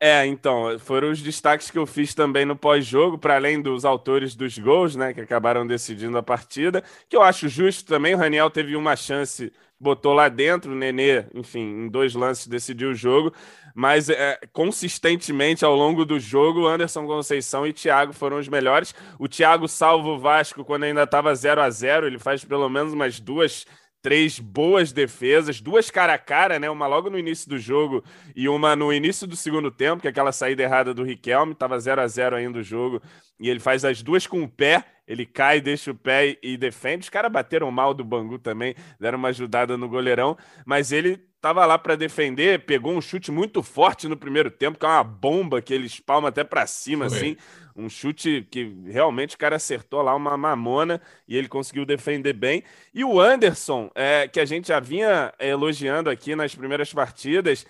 [0.00, 4.36] É, então, foram os destaques que eu fiz também no pós-jogo, para além dos autores
[4.36, 8.14] dos gols, né, que acabaram decidindo a partida, que eu acho justo também.
[8.14, 12.90] O Raniel teve uma chance, botou lá dentro, o Nenê, enfim, em dois lances decidiu
[12.90, 13.32] o jogo,
[13.74, 18.94] mas é, consistentemente ao longo do jogo, Anderson Conceição e Thiago foram os melhores.
[19.18, 22.92] O Thiago salva o Vasco quando ainda estava 0 a 0 ele faz pelo menos
[22.92, 23.64] umas duas
[24.00, 26.70] três boas defesas, duas cara a cara, né?
[26.70, 28.02] Uma logo no início do jogo
[28.34, 31.78] e uma no início do segundo tempo, que é aquela saída errada do Riquelme, tava
[31.78, 33.02] 0 a 0 ainda o jogo,
[33.40, 37.04] e ele faz as duas com o pé, ele cai, deixa o pé e defende.
[37.04, 41.64] Os caras bateram mal do Bangu também, deram uma ajudada no goleirão, mas ele estava
[41.64, 45.62] lá para defender, pegou um chute muito forte no primeiro tempo, que é uma bomba
[45.62, 47.16] que ele espalma até para cima, Foi.
[47.16, 47.36] assim.
[47.74, 52.64] Um chute que realmente o cara acertou lá uma mamona e ele conseguiu defender bem.
[52.92, 57.64] E o Anderson, é, que a gente já vinha elogiando aqui nas primeiras partidas,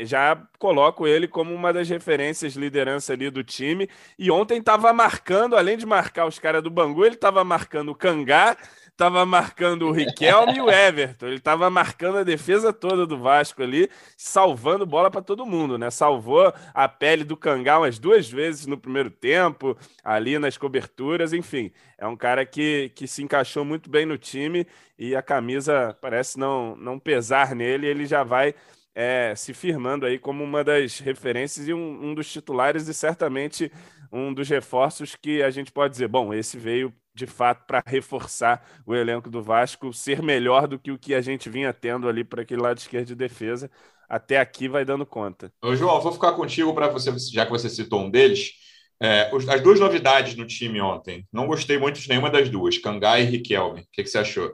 [0.00, 3.88] já coloco ele como uma das referências liderança ali do time.
[4.18, 7.94] E ontem estava marcando, além de marcar os caras do Bangu, ele estava marcando o
[7.94, 8.56] Cangá
[9.00, 11.26] estava marcando o Riquelme e o Everton.
[11.26, 15.90] Ele estava marcando a defesa toda do Vasco ali, salvando bola para todo mundo, né?
[15.90, 21.72] Salvou a pele do Cangá umas duas vezes no primeiro tempo, ali nas coberturas, enfim.
[21.96, 24.66] É um cara que, que se encaixou muito bem no time
[24.98, 28.54] e a camisa parece não, não pesar nele, ele já vai
[28.94, 33.70] é, se firmando aí como uma das referências e um, um dos titulares e certamente
[34.12, 38.64] um dos reforços que a gente pode dizer, bom, esse veio de fato, para reforçar
[38.86, 42.24] o elenco do Vasco, ser melhor do que o que a gente vinha tendo ali
[42.24, 43.70] para aquele lado esquerdo de defesa.
[44.08, 45.52] Até aqui vai dando conta.
[45.62, 48.52] Ô, João, vou ficar contigo para você, já que você citou um deles.
[49.02, 51.26] É, as duas novidades no time ontem.
[51.32, 53.80] Não gostei muito de nenhuma das duas, Cangá e Riquelme.
[53.82, 54.50] O que, que você achou?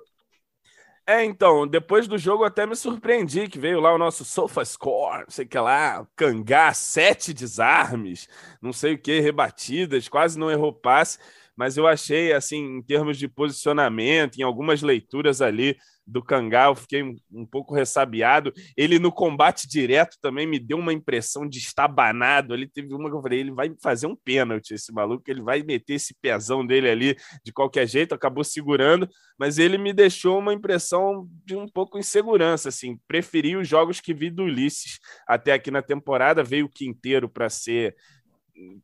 [1.09, 5.21] É, então, depois do jogo até me surpreendi que veio lá o nosso Sofa Score,
[5.21, 8.29] não sei o que lá, Cangá, sete desarmes,
[8.61, 11.19] não sei o que, rebatidas, quase não errou passe
[11.59, 15.75] mas eu achei, assim, em termos de posicionamento, em algumas leituras ali
[16.07, 18.53] do Cangá, eu fiquei um, um, pouco ressabiado.
[18.77, 22.55] Ele no combate direto também me deu uma impressão de estabanado.
[22.55, 25.63] Ele teve uma que eu falei, ele vai fazer um pênalti, esse maluco, ele vai
[25.63, 30.53] meter esse pezão dele ali de qualquer jeito, acabou segurando, mas ele me deixou uma
[30.53, 32.99] impressão de um pouco insegurança, assim.
[33.09, 37.51] Preferi os jogos que vi do Ulisses até aqui na temporada, veio o Quinteiro para
[37.51, 37.97] ser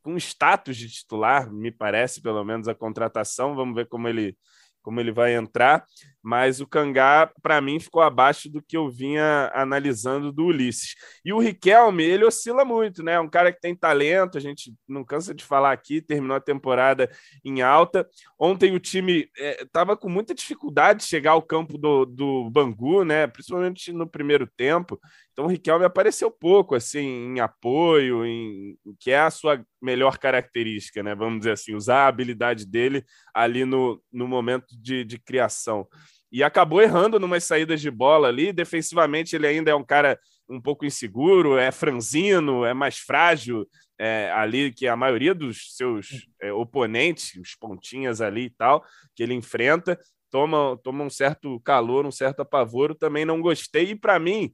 [0.03, 3.55] com status de titular, me parece, pelo menos, a contratação.
[3.55, 4.37] Vamos ver como ele,
[4.83, 5.85] como ele vai entrar
[6.23, 10.95] mas o Cangá, para mim, ficou abaixo do que eu vinha analisando do Ulisses.
[11.25, 13.15] E o Riquelme, ele oscila muito, né?
[13.15, 16.41] É um cara que tem talento, a gente não cansa de falar aqui, terminou a
[16.41, 17.11] temporada
[17.45, 18.09] em alta.
[18.39, 23.05] Ontem o time estava é, com muita dificuldade de chegar ao campo do, do Bangu,
[23.05, 23.27] né?
[23.27, 25.01] Principalmente no primeiro tempo.
[25.33, 31.03] Então o Riquelme apareceu pouco, assim, em apoio, em que é a sua melhor característica,
[31.03, 31.17] né?
[31.17, 33.05] Vamos dizer assim, usar a habilidade dele
[33.35, 35.89] ali no, no momento de, de criação
[36.33, 38.53] e acabou errando numas saídas de bola ali.
[38.53, 40.19] Defensivamente, ele ainda é um cara
[40.49, 43.67] um pouco inseguro, é franzino, é mais frágil
[43.99, 48.83] é, ali que a maioria dos seus é, oponentes, os pontinhas ali e tal,
[49.15, 49.99] que ele enfrenta.
[50.31, 53.91] Toma, toma um certo calor, um certo apavoro, também não gostei.
[53.91, 54.53] E para mim,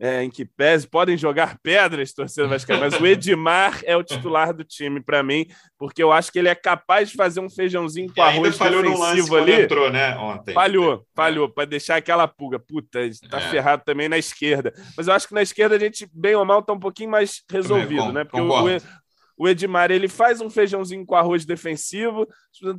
[0.00, 4.54] é, em que pese, podem jogar pedras, torcedor Vascaíno, mas o Edmar é o titular
[4.54, 5.46] do time para mim,
[5.78, 9.36] porque eu acho que ele é capaz de fazer um feijãozinho com arroz falhou defensivo
[9.36, 9.52] ali.
[9.52, 10.54] entrou, né, ontem.
[10.54, 11.50] Falhou, falhou, é.
[11.50, 12.58] para deixar aquela pulga.
[12.58, 13.50] Puta, está é.
[13.50, 14.72] ferrado também na esquerda.
[14.96, 17.42] Mas eu acho que na esquerda a gente, bem ou mal, está um pouquinho mais
[17.50, 18.24] resolvido, né?
[18.24, 18.80] Porque o,
[19.40, 22.28] o Edmar ele faz um feijãozinho com arroz defensivo.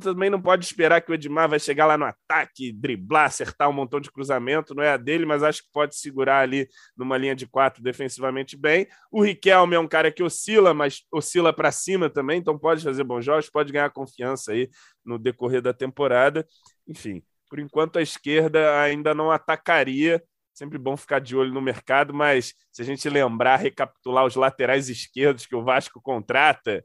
[0.00, 3.72] Também não pode esperar que o Edmar vai chegar lá no ataque, driblar, acertar um
[3.72, 4.72] montão de cruzamento.
[4.72, 8.56] Não é a dele, mas acho que pode segurar ali numa linha de quatro defensivamente
[8.56, 8.86] bem.
[9.10, 13.02] O Riquelme é um cara que oscila, mas oscila para cima também, então pode fazer
[13.02, 14.70] bons jogos, pode ganhar confiança aí
[15.04, 16.46] no decorrer da temporada.
[16.86, 20.22] Enfim, por enquanto a esquerda ainda não atacaria
[20.54, 24.88] Sempre bom ficar de olho no mercado, mas se a gente lembrar, recapitular os laterais
[24.88, 26.84] esquerdos que o Vasco contrata,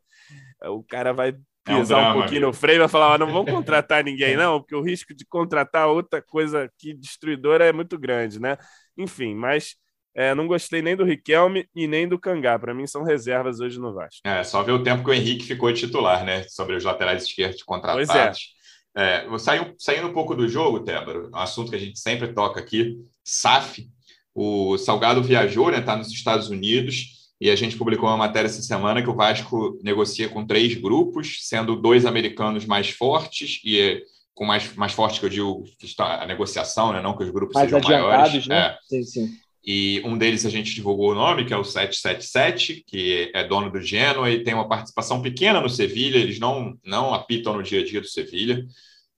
[0.66, 1.34] o cara vai
[1.68, 2.48] pisar é um, drama, um pouquinho amigo.
[2.48, 5.26] no freio e vai falar: ah, não vamos contratar ninguém, não, porque o risco de
[5.26, 8.58] contratar outra coisa que destruidora é muito grande, né?
[8.98, 9.76] Enfim, mas
[10.16, 12.58] é, não gostei nem do Riquelme e nem do Cangá.
[12.58, 14.22] Para mim, são reservas hoje no Vasco.
[14.24, 16.44] É, só ver o tempo que o Henrique ficou titular, né?
[16.44, 18.08] Sobre os laterais esquerdos contratados.
[18.08, 18.57] Pois é.
[18.98, 22.60] É, saindo, saindo um pouco do jogo, Tébaro, um assunto que a gente sempre toca
[22.60, 23.88] aqui, SAF.
[24.34, 28.48] O Salgado viajou, está né, tá nos Estados Unidos, e a gente publicou uma matéria
[28.48, 34.04] essa semana que o Vasco negocia com três grupos, sendo dois americanos mais fortes, e
[34.34, 35.64] com mais, mais forte que eu digo
[36.00, 38.48] a negociação, né, não que os grupos mais sejam maiores.
[38.48, 38.58] Né?
[38.58, 38.78] É.
[38.88, 39.30] Sim, sim.
[39.70, 43.70] E um deles a gente divulgou o nome, que é o 777, que é dono
[43.70, 47.82] do Genoa e tem uma participação pequena no Sevilha, eles não, não apitam no dia
[47.82, 48.66] a dia do Sevilha.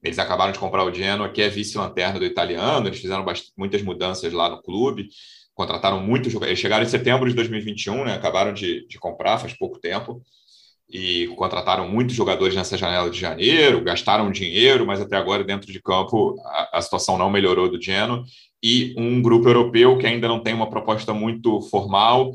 [0.01, 2.88] Eles acabaram de comprar o Genoa, que é vice-lanterna do italiano.
[2.88, 3.23] Eles fizeram
[3.55, 5.09] muitas mudanças lá no clube,
[5.53, 6.53] contrataram muitos jogadores.
[6.53, 8.15] Eles chegaram em setembro de 2021, né?
[8.15, 10.19] acabaram de, de comprar faz pouco tempo.
[10.89, 15.82] E contrataram muitos jogadores nessa janela de janeiro, gastaram dinheiro, mas até agora dentro de
[15.82, 18.23] campo a, a situação não melhorou do Genoa
[18.62, 22.34] e um grupo europeu que ainda não tem uma proposta muito formal,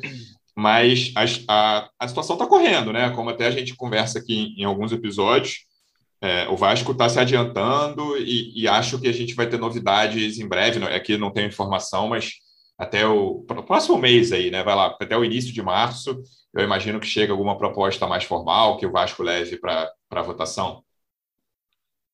[0.57, 3.11] mas a, a, a situação está correndo, né?
[3.11, 5.67] Como até a gente conversa aqui em, em alguns episódios,
[6.23, 10.39] é, o Vasco está se adiantando e, e, acho que a gente vai ter novidades
[10.39, 10.83] em breve.
[10.87, 12.35] Aqui não tenho informação, mas
[12.79, 14.63] até o próximo mês aí, né?
[14.63, 16.23] Vai lá, até o início de março,
[16.55, 20.83] eu imagino que chega alguma proposta mais formal que o Vasco leve para votação.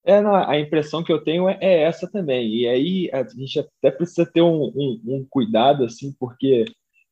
[0.02, 2.48] É, não, a impressão que eu tenho é, é, essa também.
[2.48, 6.64] E aí a gente até precisa ter um, um, um cuidado, assim, porque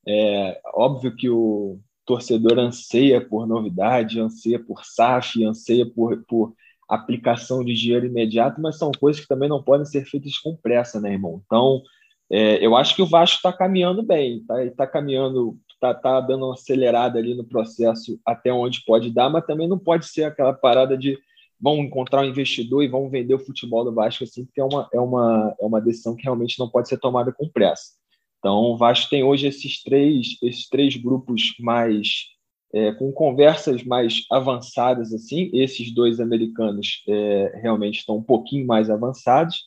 [0.07, 6.55] é óbvio que o torcedor anseia por novidade, anseia por SAF, anseia por, por
[6.89, 10.99] aplicação de dinheiro imediato, mas são coisas que também não podem ser feitas com pressa,
[10.99, 11.43] né, irmão?
[11.45, 11.83] Então,
[12.31, 16.47] é, eu acho que o Vasco está caminhando bem, está tá caminhando, está tá dando
[16.47, 20.53] uma acelerada ali no processo até onde pode dar, mas também não pode ser aquela
[20.53, 21.19] parada de
[21.61, 24.89] vão encontrar um investidor e vão vender o futebol do Vasco assim, porque é uma,
[24.93, 27.99] é uma, é uma decisão que realmente não pode ser tomada com pressa.
[28.39, 32.27] Então, o Vasco tem hoje esses três, esses três grupos mais
[32.73, 35.51] é, com conversas mais avançadas assim.
[35.53, 39.65] Esses dois americanos é, realmente estão um pouquinho mais avançados.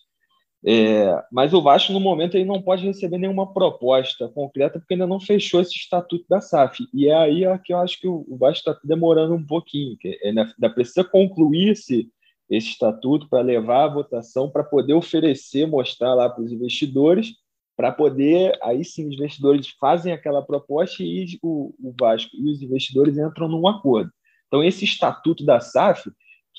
[0.63, 5.08] É, mas o Vasco, no momento, ele não pode receber nenhuma proposta concreta porque ainda
[5.08, 6.86] não fechou esse estatuto da SAF.
[6.93, 9.97] E é aí que eu acho que o Vasco está demorando um pouquinho.
[9.97, 12.10] Que é, né, ainda precisa concluir esse,
[12.50, 17.34] esse estatuto para levar a votação, para poder oferecer, mostrar lá para os investidores,
[17.76, 22.62] para poder, aí sim, os investidores fazem aquela proposta e o, o Vasco e os
[22.62, 24.12] investidores entram num acordo.
[24.47, 26.12] Então, esse estatuto da SAF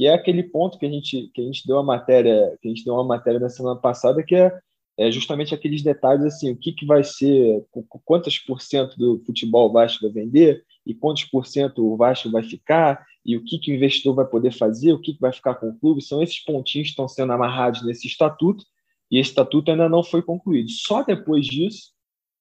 [0.02, 2.70] que é aquele ponto que a gente que a gente deu a matéria que a
[2.72, 4.52] gente deu uma matéria na semana passada que é,
[4.98, 7.64] é justamente aqueles detalhes assim o que que vai ser
[8.04, 12.28] quantos por cento do futebol o Vasco vai vender e quantos por cento o Vasco
[12.32, 15.32] vai ficar e o que que o investidor vai poder fazer o que que vai
[15.32, 18.64] ficar com o clube são esses pontinhos que estão sendo amarrados nesse estatuto
[19.08, 21.92] e esse estatuto ainda não foi concluído só depois disso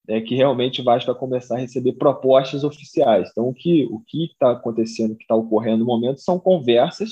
[0.08, 3.30] é que realmente o Vasco vai começar a receber propostas oficiais.
[3.30, 7.12] Então, o que o que está acontecendo, o que está ocorrendo no momento, são conversas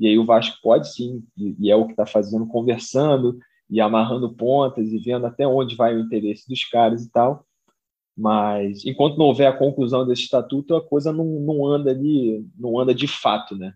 [0.00, 4.34] e aí o Vasco pode sim, e, é o que está fazendo, conversando e amarrando
[4.34, 7.44] pontas e vendo até onde vai o interesse dos caras e tal.
[8.16, 12.80] Mas enquanto não houver a conclusão desse estatuto, a coisa não, não anda de, não
[12.80, 13.74] anda de fato, né?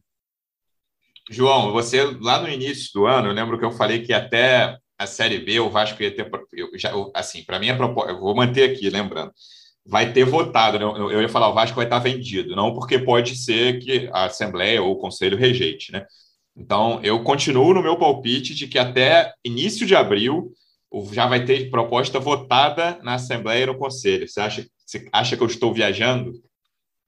[1.31, 5.07] João, você lá no início do ano, eu lembro que eu falei que até a
[5.07, 8.35] Série B o Vasco ia ter, eu, já, assim, para mim a proposta, eu vou
[8.35, 9.31] manter aqui, lembrando,
[9.87, 10.79] vai ter votado.
[10.79, 10.85] Né?
[10.85, 14.83] Eu ia falar, o Vasco vai estar vendido, não porque pode ser que a Assembleia
[14.83, 16.07] ou o Conselho rejeite, né?
[16.57, 20.53] Então, eu continuo no meu palpite de que até início de abril
[21.11, 24.29] já vai ter proposta votada na Assembleia e no Conselho.
[24.29, 26.33] Você acha, você acha que eu estou viajando?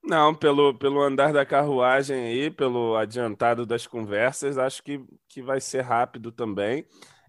[0.03, 5.61] Não, pelo, pelo andar da carruagem aí, pelo adiantado das conversas, acho que, que vai
[5.61, 6.85] ser rápido também.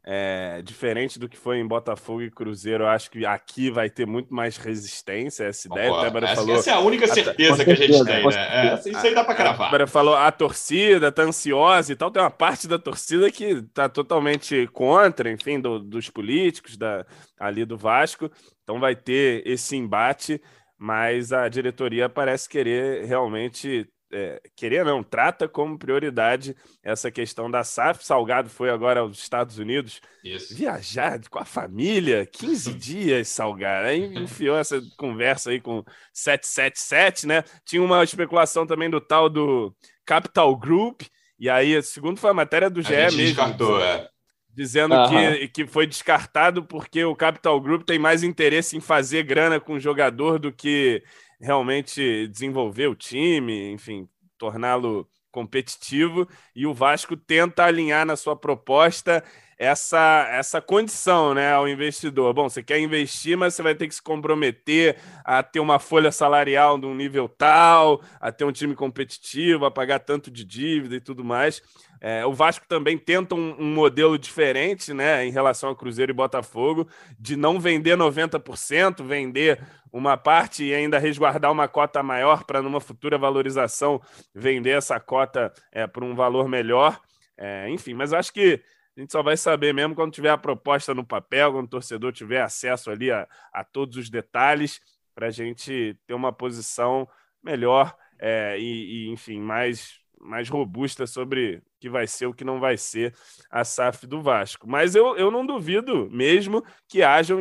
[0.10, 4.08] É, diferente do que foi em Botafogo e Cruzeiro, eu acho que aqui vai ter
[4.08, 5.43] muito mais resistência.
[5.43, 6.56] Essa ideia, oh, essa, falou.
[6.56, 8.70] Essa é a única certeza a, que a gente tem, né?
[8.70, 9.82] É, isso aí dá para cravar.
[9.82, 12.10] A falou a torcida tá ansiosa e tal.
[12.10, 17.06] Tem uma parte da torcida que tá totalmente contra, enfim, do, dos políticos da,
[17.38, 18.32] ali do Vasco.
[18.63, 20.41] Então vai ter esse embate,
[20.80, 27.63] mas a diretoria parece querer realmente é, querer não, trata como prioridade essa questão da
[27.63, 28.06] SAF.
[28.06, 30.56] Salgado foi agora aos Estados Unidos Isso.
[30.56, 33.88] viajar com a família, 15 dias, Salgado.
[33.88, 37.43] Aí enfiou essa conversa aí com 777, né?
[37.65, 41.02] Tinha uma especulação também do tal do Capital Group,
[41.39, 43.17] e aí, segundo foi a matéria do GE mesmo.
[43.17, 44.10] Descartou, é.
[44.52, 49.60] Dizendo que, que foi descartado porque o Capital Group tem mais interesse em fazer grana
[49.60, 51.04] com o jogador do que
[51.39, 59.23] realmente desenvolver o time, enfim, torná-lo competitivo e o Vasco tenta alinhar na sua proposta
[59.58, 62.34] essa, essa condição né, ao investidor.
[62.34, 66.12] Bom, você quer investir, mas você vai ter que se comprometer a ter uma folha
[66.12, 70.95] salarial de um nível tal, a ter um time competitivo, a pagar tanto de dívida
[70.95, 71.62] e tudo mais.
[71.99, 76.15] É, o Vasco também tenta um, um, modelo diferente né, em relação ao Cruzeiro e
[76.15, 76.88] Botafogo,
[77.19, 82.80] de não vender 90%, vender uma parte e ainda resguardar uma cota maior para, numa
[82.80, 84.01] futura valorização,
[84.34, 86.99] vender essa cota é, por um valor melhor.
[87.38, 88.61] É, enfim, mas acho que
[88.95, 92.11] a gente só vai saber mesmo quando tiver a proposta no papel, quando o torcedor
[92.11, 94.82] tiver acesso ali a, a todos os detalhes,
[95.13, 97.07] para a gente ter uma posição
[97.43, 102.43] melhor é, e, e, enfim, mais mais robusta sobre o que vai ser o que
[102.43, 103.13] não vai ser
[103.51, 104.68] a SAF do Vasco.
[104.68, 107.39] Mas eu, eu não duvido mesmo que hajam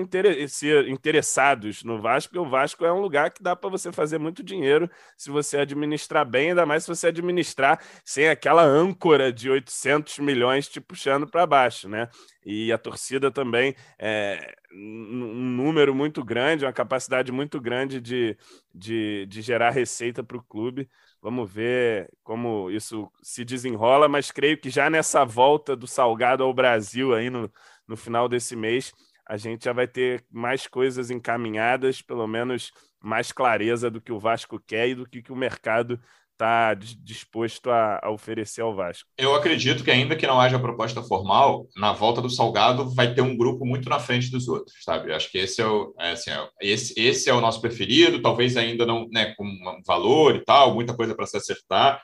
[0.88, 4.42] interessados no Vasco, porque o Vasco é um lugar que dá para você fazer muito
[4.42, 10.18] dinheiro se você administrar bem, ainda mais se você administrar sem aquela âncora de 800
[10.18, 12.08] milhões te puxando para baixo, né?
[12.44, 18.36] E a torcida também é um número muito grande, uma capacidade muito grande de,
[18.74, 20.88] de, de gerar receita para o clube.
[21.26, 26.54] Vamos ver como isso se desenrola, mas creio que já nessa volta do Salgado ao
[26.54, 27.52] Brasil aí no,
[27.84, 28.92] no final desse mês,
[29.26, 32.70] a gente já vai ter mais coisas encaminhadas, pelo menos
[33.02, 36.00] mais clareza do que o Vasco quer e do que, que o mercado
[36.36, 39.08] está disposto a, a, oferecer ao Vasco.
[39.16, 43.22] Eu acredito que ainda que não haja proposta formal, na volta do Salgado vai ter
[43.22, 45.12] um grupo muito na frente dos outros, sabe?
[45.12, 48.56] Acho que esse é o, é, assim, é, esse, esse é o nosso preferido, talvez
[48.56, 49.46] ainda não, né, com
[49.86, 52.02] valor e tal, muita coisa para se acertar,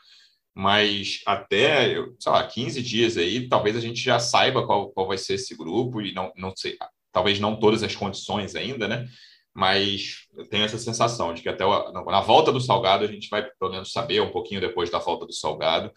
[0.54, 5.18] mas até, sei lá, 15 dias aí, talvez a gente já saiba qual, qual vai
[5.18, 6.76] ser esse grupo e não, não sei,
[7.12, 9.06] talvez não todas as condições ainda, né?
[9.54, 13.42] Mas eu tenho essa sensação de que até na volta do Salgado a gente vai
[13.42, 15.92] pelo menos saber um pouquinho depois da volta do Salgado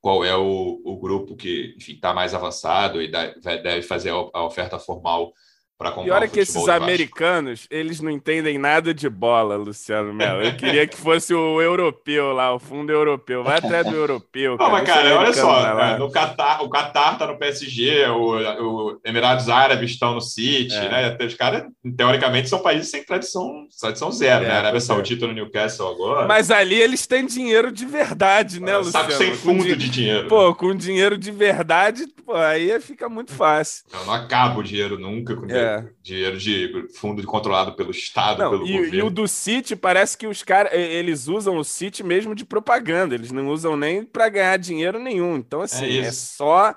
[0.00, 5.32] qual é o, o grupo que está mais avançado e deve fazer a oferta formal
[5.80, 6.08] para comprar.
[6.08, 10.42] E olha que esses americanos, eles não entendem nada de bola, Luciano Melo.
[10.42, 13.42] Eu queria que fosse o europeu lá, o fundo europeu.
[13.42, 14.58] Vai atrás do europeu.
[14.58, 14.68] Cara.
[14.70, 15.96] Não, mas, cara, olha só, né?
[15.96, 21.16] no Qatar, o Qatar tá no PSG, o, o Emirados Árabes estão no City, é.
[21.16, 21.26] né?
[21.26, 21.64] Os caras,
[21.96, 24.48] teoricamente, são países sem tradição, tradição zero, né?
[24.48, 24.58] é, né?
[24.58, 24.80] Arábia é.
[24.80, 26.26] Saudita no Newcastle agora.
[26.26, 29.10] Mas ali eles têm dinheiro de verdade, né, Luciano?
[29.10, 30.28] Sabe sem fundo de, de dinheiro.
[30.28, 33.84] Pô, com dinheiro de verdade, pô, aí fica muito fácil.
[33.90, 35.88] Eu não acabo o dinheiro nunca com dinheiro é.
[36.02, 38.94] Dinheiro de fundo controlado pelo Estado, não, pelo e, governo.
[38.94, 43.14] E o do City parece que os caras eles usam o City mesmo de propaganda,
[43.14, 45.36] eles não usam nem para ganhar dinheiro nenhum.
[45.36, 46.74] Então, assim, é, é só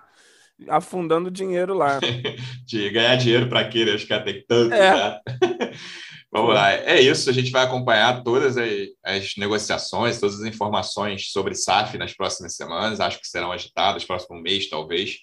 [0.68, 2.00] afundando dinheiro lá.
[2.66, 3.86] de ganhar dinheiro para quê?
[3.94, 4.96] Acho que tem tanto é.
[4.96, 5.22] já.
[6.34, 7.30] Vamos lá, é isso.
[7.30, 8.70] A gente vai acompanhar todas as,
[9.04, 13.00] as, negociações, todas as informações sobre SAF nas próximas semanas.
[13.00, 15.18] Acho que serão agitadas, próximo mês, talvez.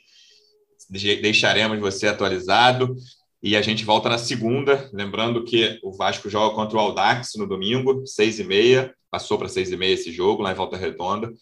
[0.89, 2.95] Deixaremos você atualizado.
[3.43, 7.47] E a gente volta na segunda, lembrando que o Vasco joga contra o Aldax no
[7.47, 8.95] domingo, seis e meia.
[9.11, 11.33] Passou para seis e meia esse jogo, lá em Volta Redonda.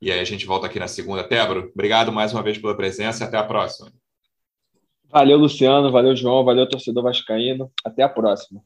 [0.00, 1.22] E aí a gente volta aqui na segunda.
[1.22, 3.92] Tébaro, obrigado mais uma vez pela presença e até a próxima.
[5.10, 5.92] Valeu, Luciano.
[5.92, 6.42] Valeu, João.
[6.42, 7.70] Valeu, torcedor vascaíno.
[7.84, 8.62] Até a próxima.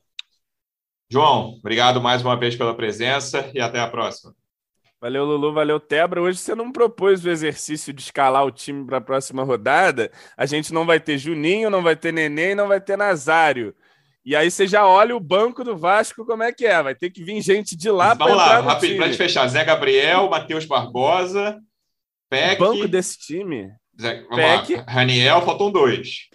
[1.10, 4.34] João, obrigado mais uma vez pela presença e até a próxima.
[5.00, 6.22] Valeu, Lulu, valeu, Tebra.
[6.22, 10.10] Hoje você não propôs o exercício de escalar o time para a próxima rodada.
[10.36, 13.74] A gente não vai ter Juninho, não vai ter Neném, não vai ter Nazário.
[14.24, 16.82] E aí você já olha o banco do Vasco como é que é.
[16.82, 19.46] Vai ter que vir gente de lá para entrar lá, rápido, para fechar.
[19.46, 21.60] Zé Gabriel, Matheus Barbosa,
[22.28, 22.60] Peck...
[22.60, 23.70] O banco desse time?
[24.00, 24.74] Zé, vamos Peck.
[24.74, 24.84] lá.
[24.88, 26.28] Raniel, faltam dois.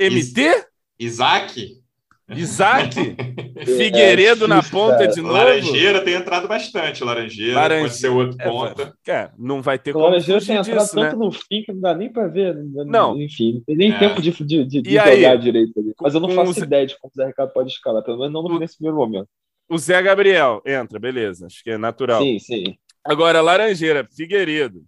[0.00, 0.66] MT?
[0.98, 1.85] Isaac?
[2.34, 3.16] Isaac?
[3.64, 5.08] Figueiredo é, na ponta cara.
[5.08, 5.34] de novo?
[5.34, 7.04] Laranjeira tem entrado bastante.
[7.04, 7.88] Laranjeira, Laranjeira.
[7.88, 8.96] pode ser outro é, ponta.
[9.06, 11.24] É, não vai ter como Laranjeira tem entrado disso, tanto né?
[11.24, 12.56] no fim que não dá nem para ver.
[12.56, 13.20] Não.
[13.20, 13.98] Enfim, não tem nem é.
[13.98, 15.94] tempo de, de, de, de jogar direito ali.
[16.00, 18.58] Mas eu não faço ideia de como o Zé Ricardo pode escalar, pelo menos não
[18.58, 19.28] nesse primeiro momento.
[19.68, 21.46] O Zé Gabriel entra, beleza.
[21.46, 22.22] Acho que é natural.
[22.22, 22.76] Sim, sim.
[23.04, 24.84] Agora, Laranjeira, Figueiredo.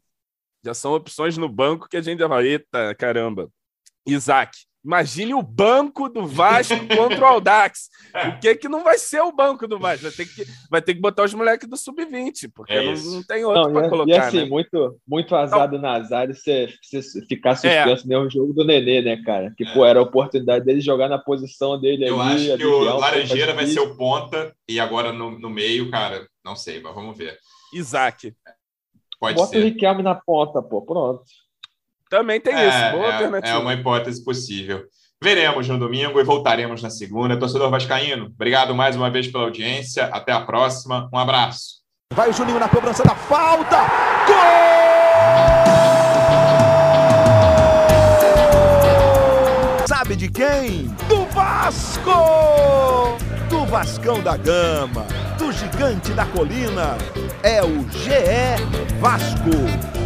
[0.65, 3.49] Já são opções no banco que a gente já fala, eita, caramba.
[4.07, 4.51] Isaac.
[4.85, 7.91] Imagine o banco do Vasco contra o Aldax.
[8.15, 10.05] O que que não vai ser o banco do Vasco?
[10.05, 13.23] Vai ter que, vai ter que botar os moleques do sub-20, porque é não, não,
[13.23, 14.11] tem outro para colocar.
[14.11, 14.45] E assim, né?
[14.45, 18.17] muito, muito azar do Nazário você, você ficar suspenso é.
[18.17, 19.53] no jogo do Nenê, né, cara?
[19.57, 19.75] Que, é.
[19.75, 22.51] pô, era a oportunidade dele jogar na posição dele Eu ali.
[22.51, 26.55] acho que o Laranjeira vai ser o ponta e agora no, no meio, cara, não
[26.55, 27.37] sei, mas vamos ver.
[27.75, 28.33] Isaac.
[29.19, 29.59] Pode Bota ser.
[29.59, 31.25] o Riquelme na ponta, pô, pronto.
[32.11, 33.57] Também tem é, isso, boa é, alternativa.
[33.57, 34.85] É uma hipótese possível.
[35.23, 37.37] Veremos no domingo e voltaremos na segunda.
[37.39, 40.07] Torcedor Vascaíno, obrigado mais uma vez pela audiência.
[40.07, 41.09] Até a próxima.
[41.13, 41.79] Um abraço.
[42.15, 43.79] Vai o Juninho na cobrança da falta.
[44.27, 44.69] Gol!
[49.87, 50.87] Sabe de quem?
[51.09, 53.19] Do Vasco!
[53.51, 55.07] Do Vascão da Gama,
[55.37, 56.97] do Gigante da Colina.
[57.43, 58.57] É o GE
[59.01, 59.98] Vasco.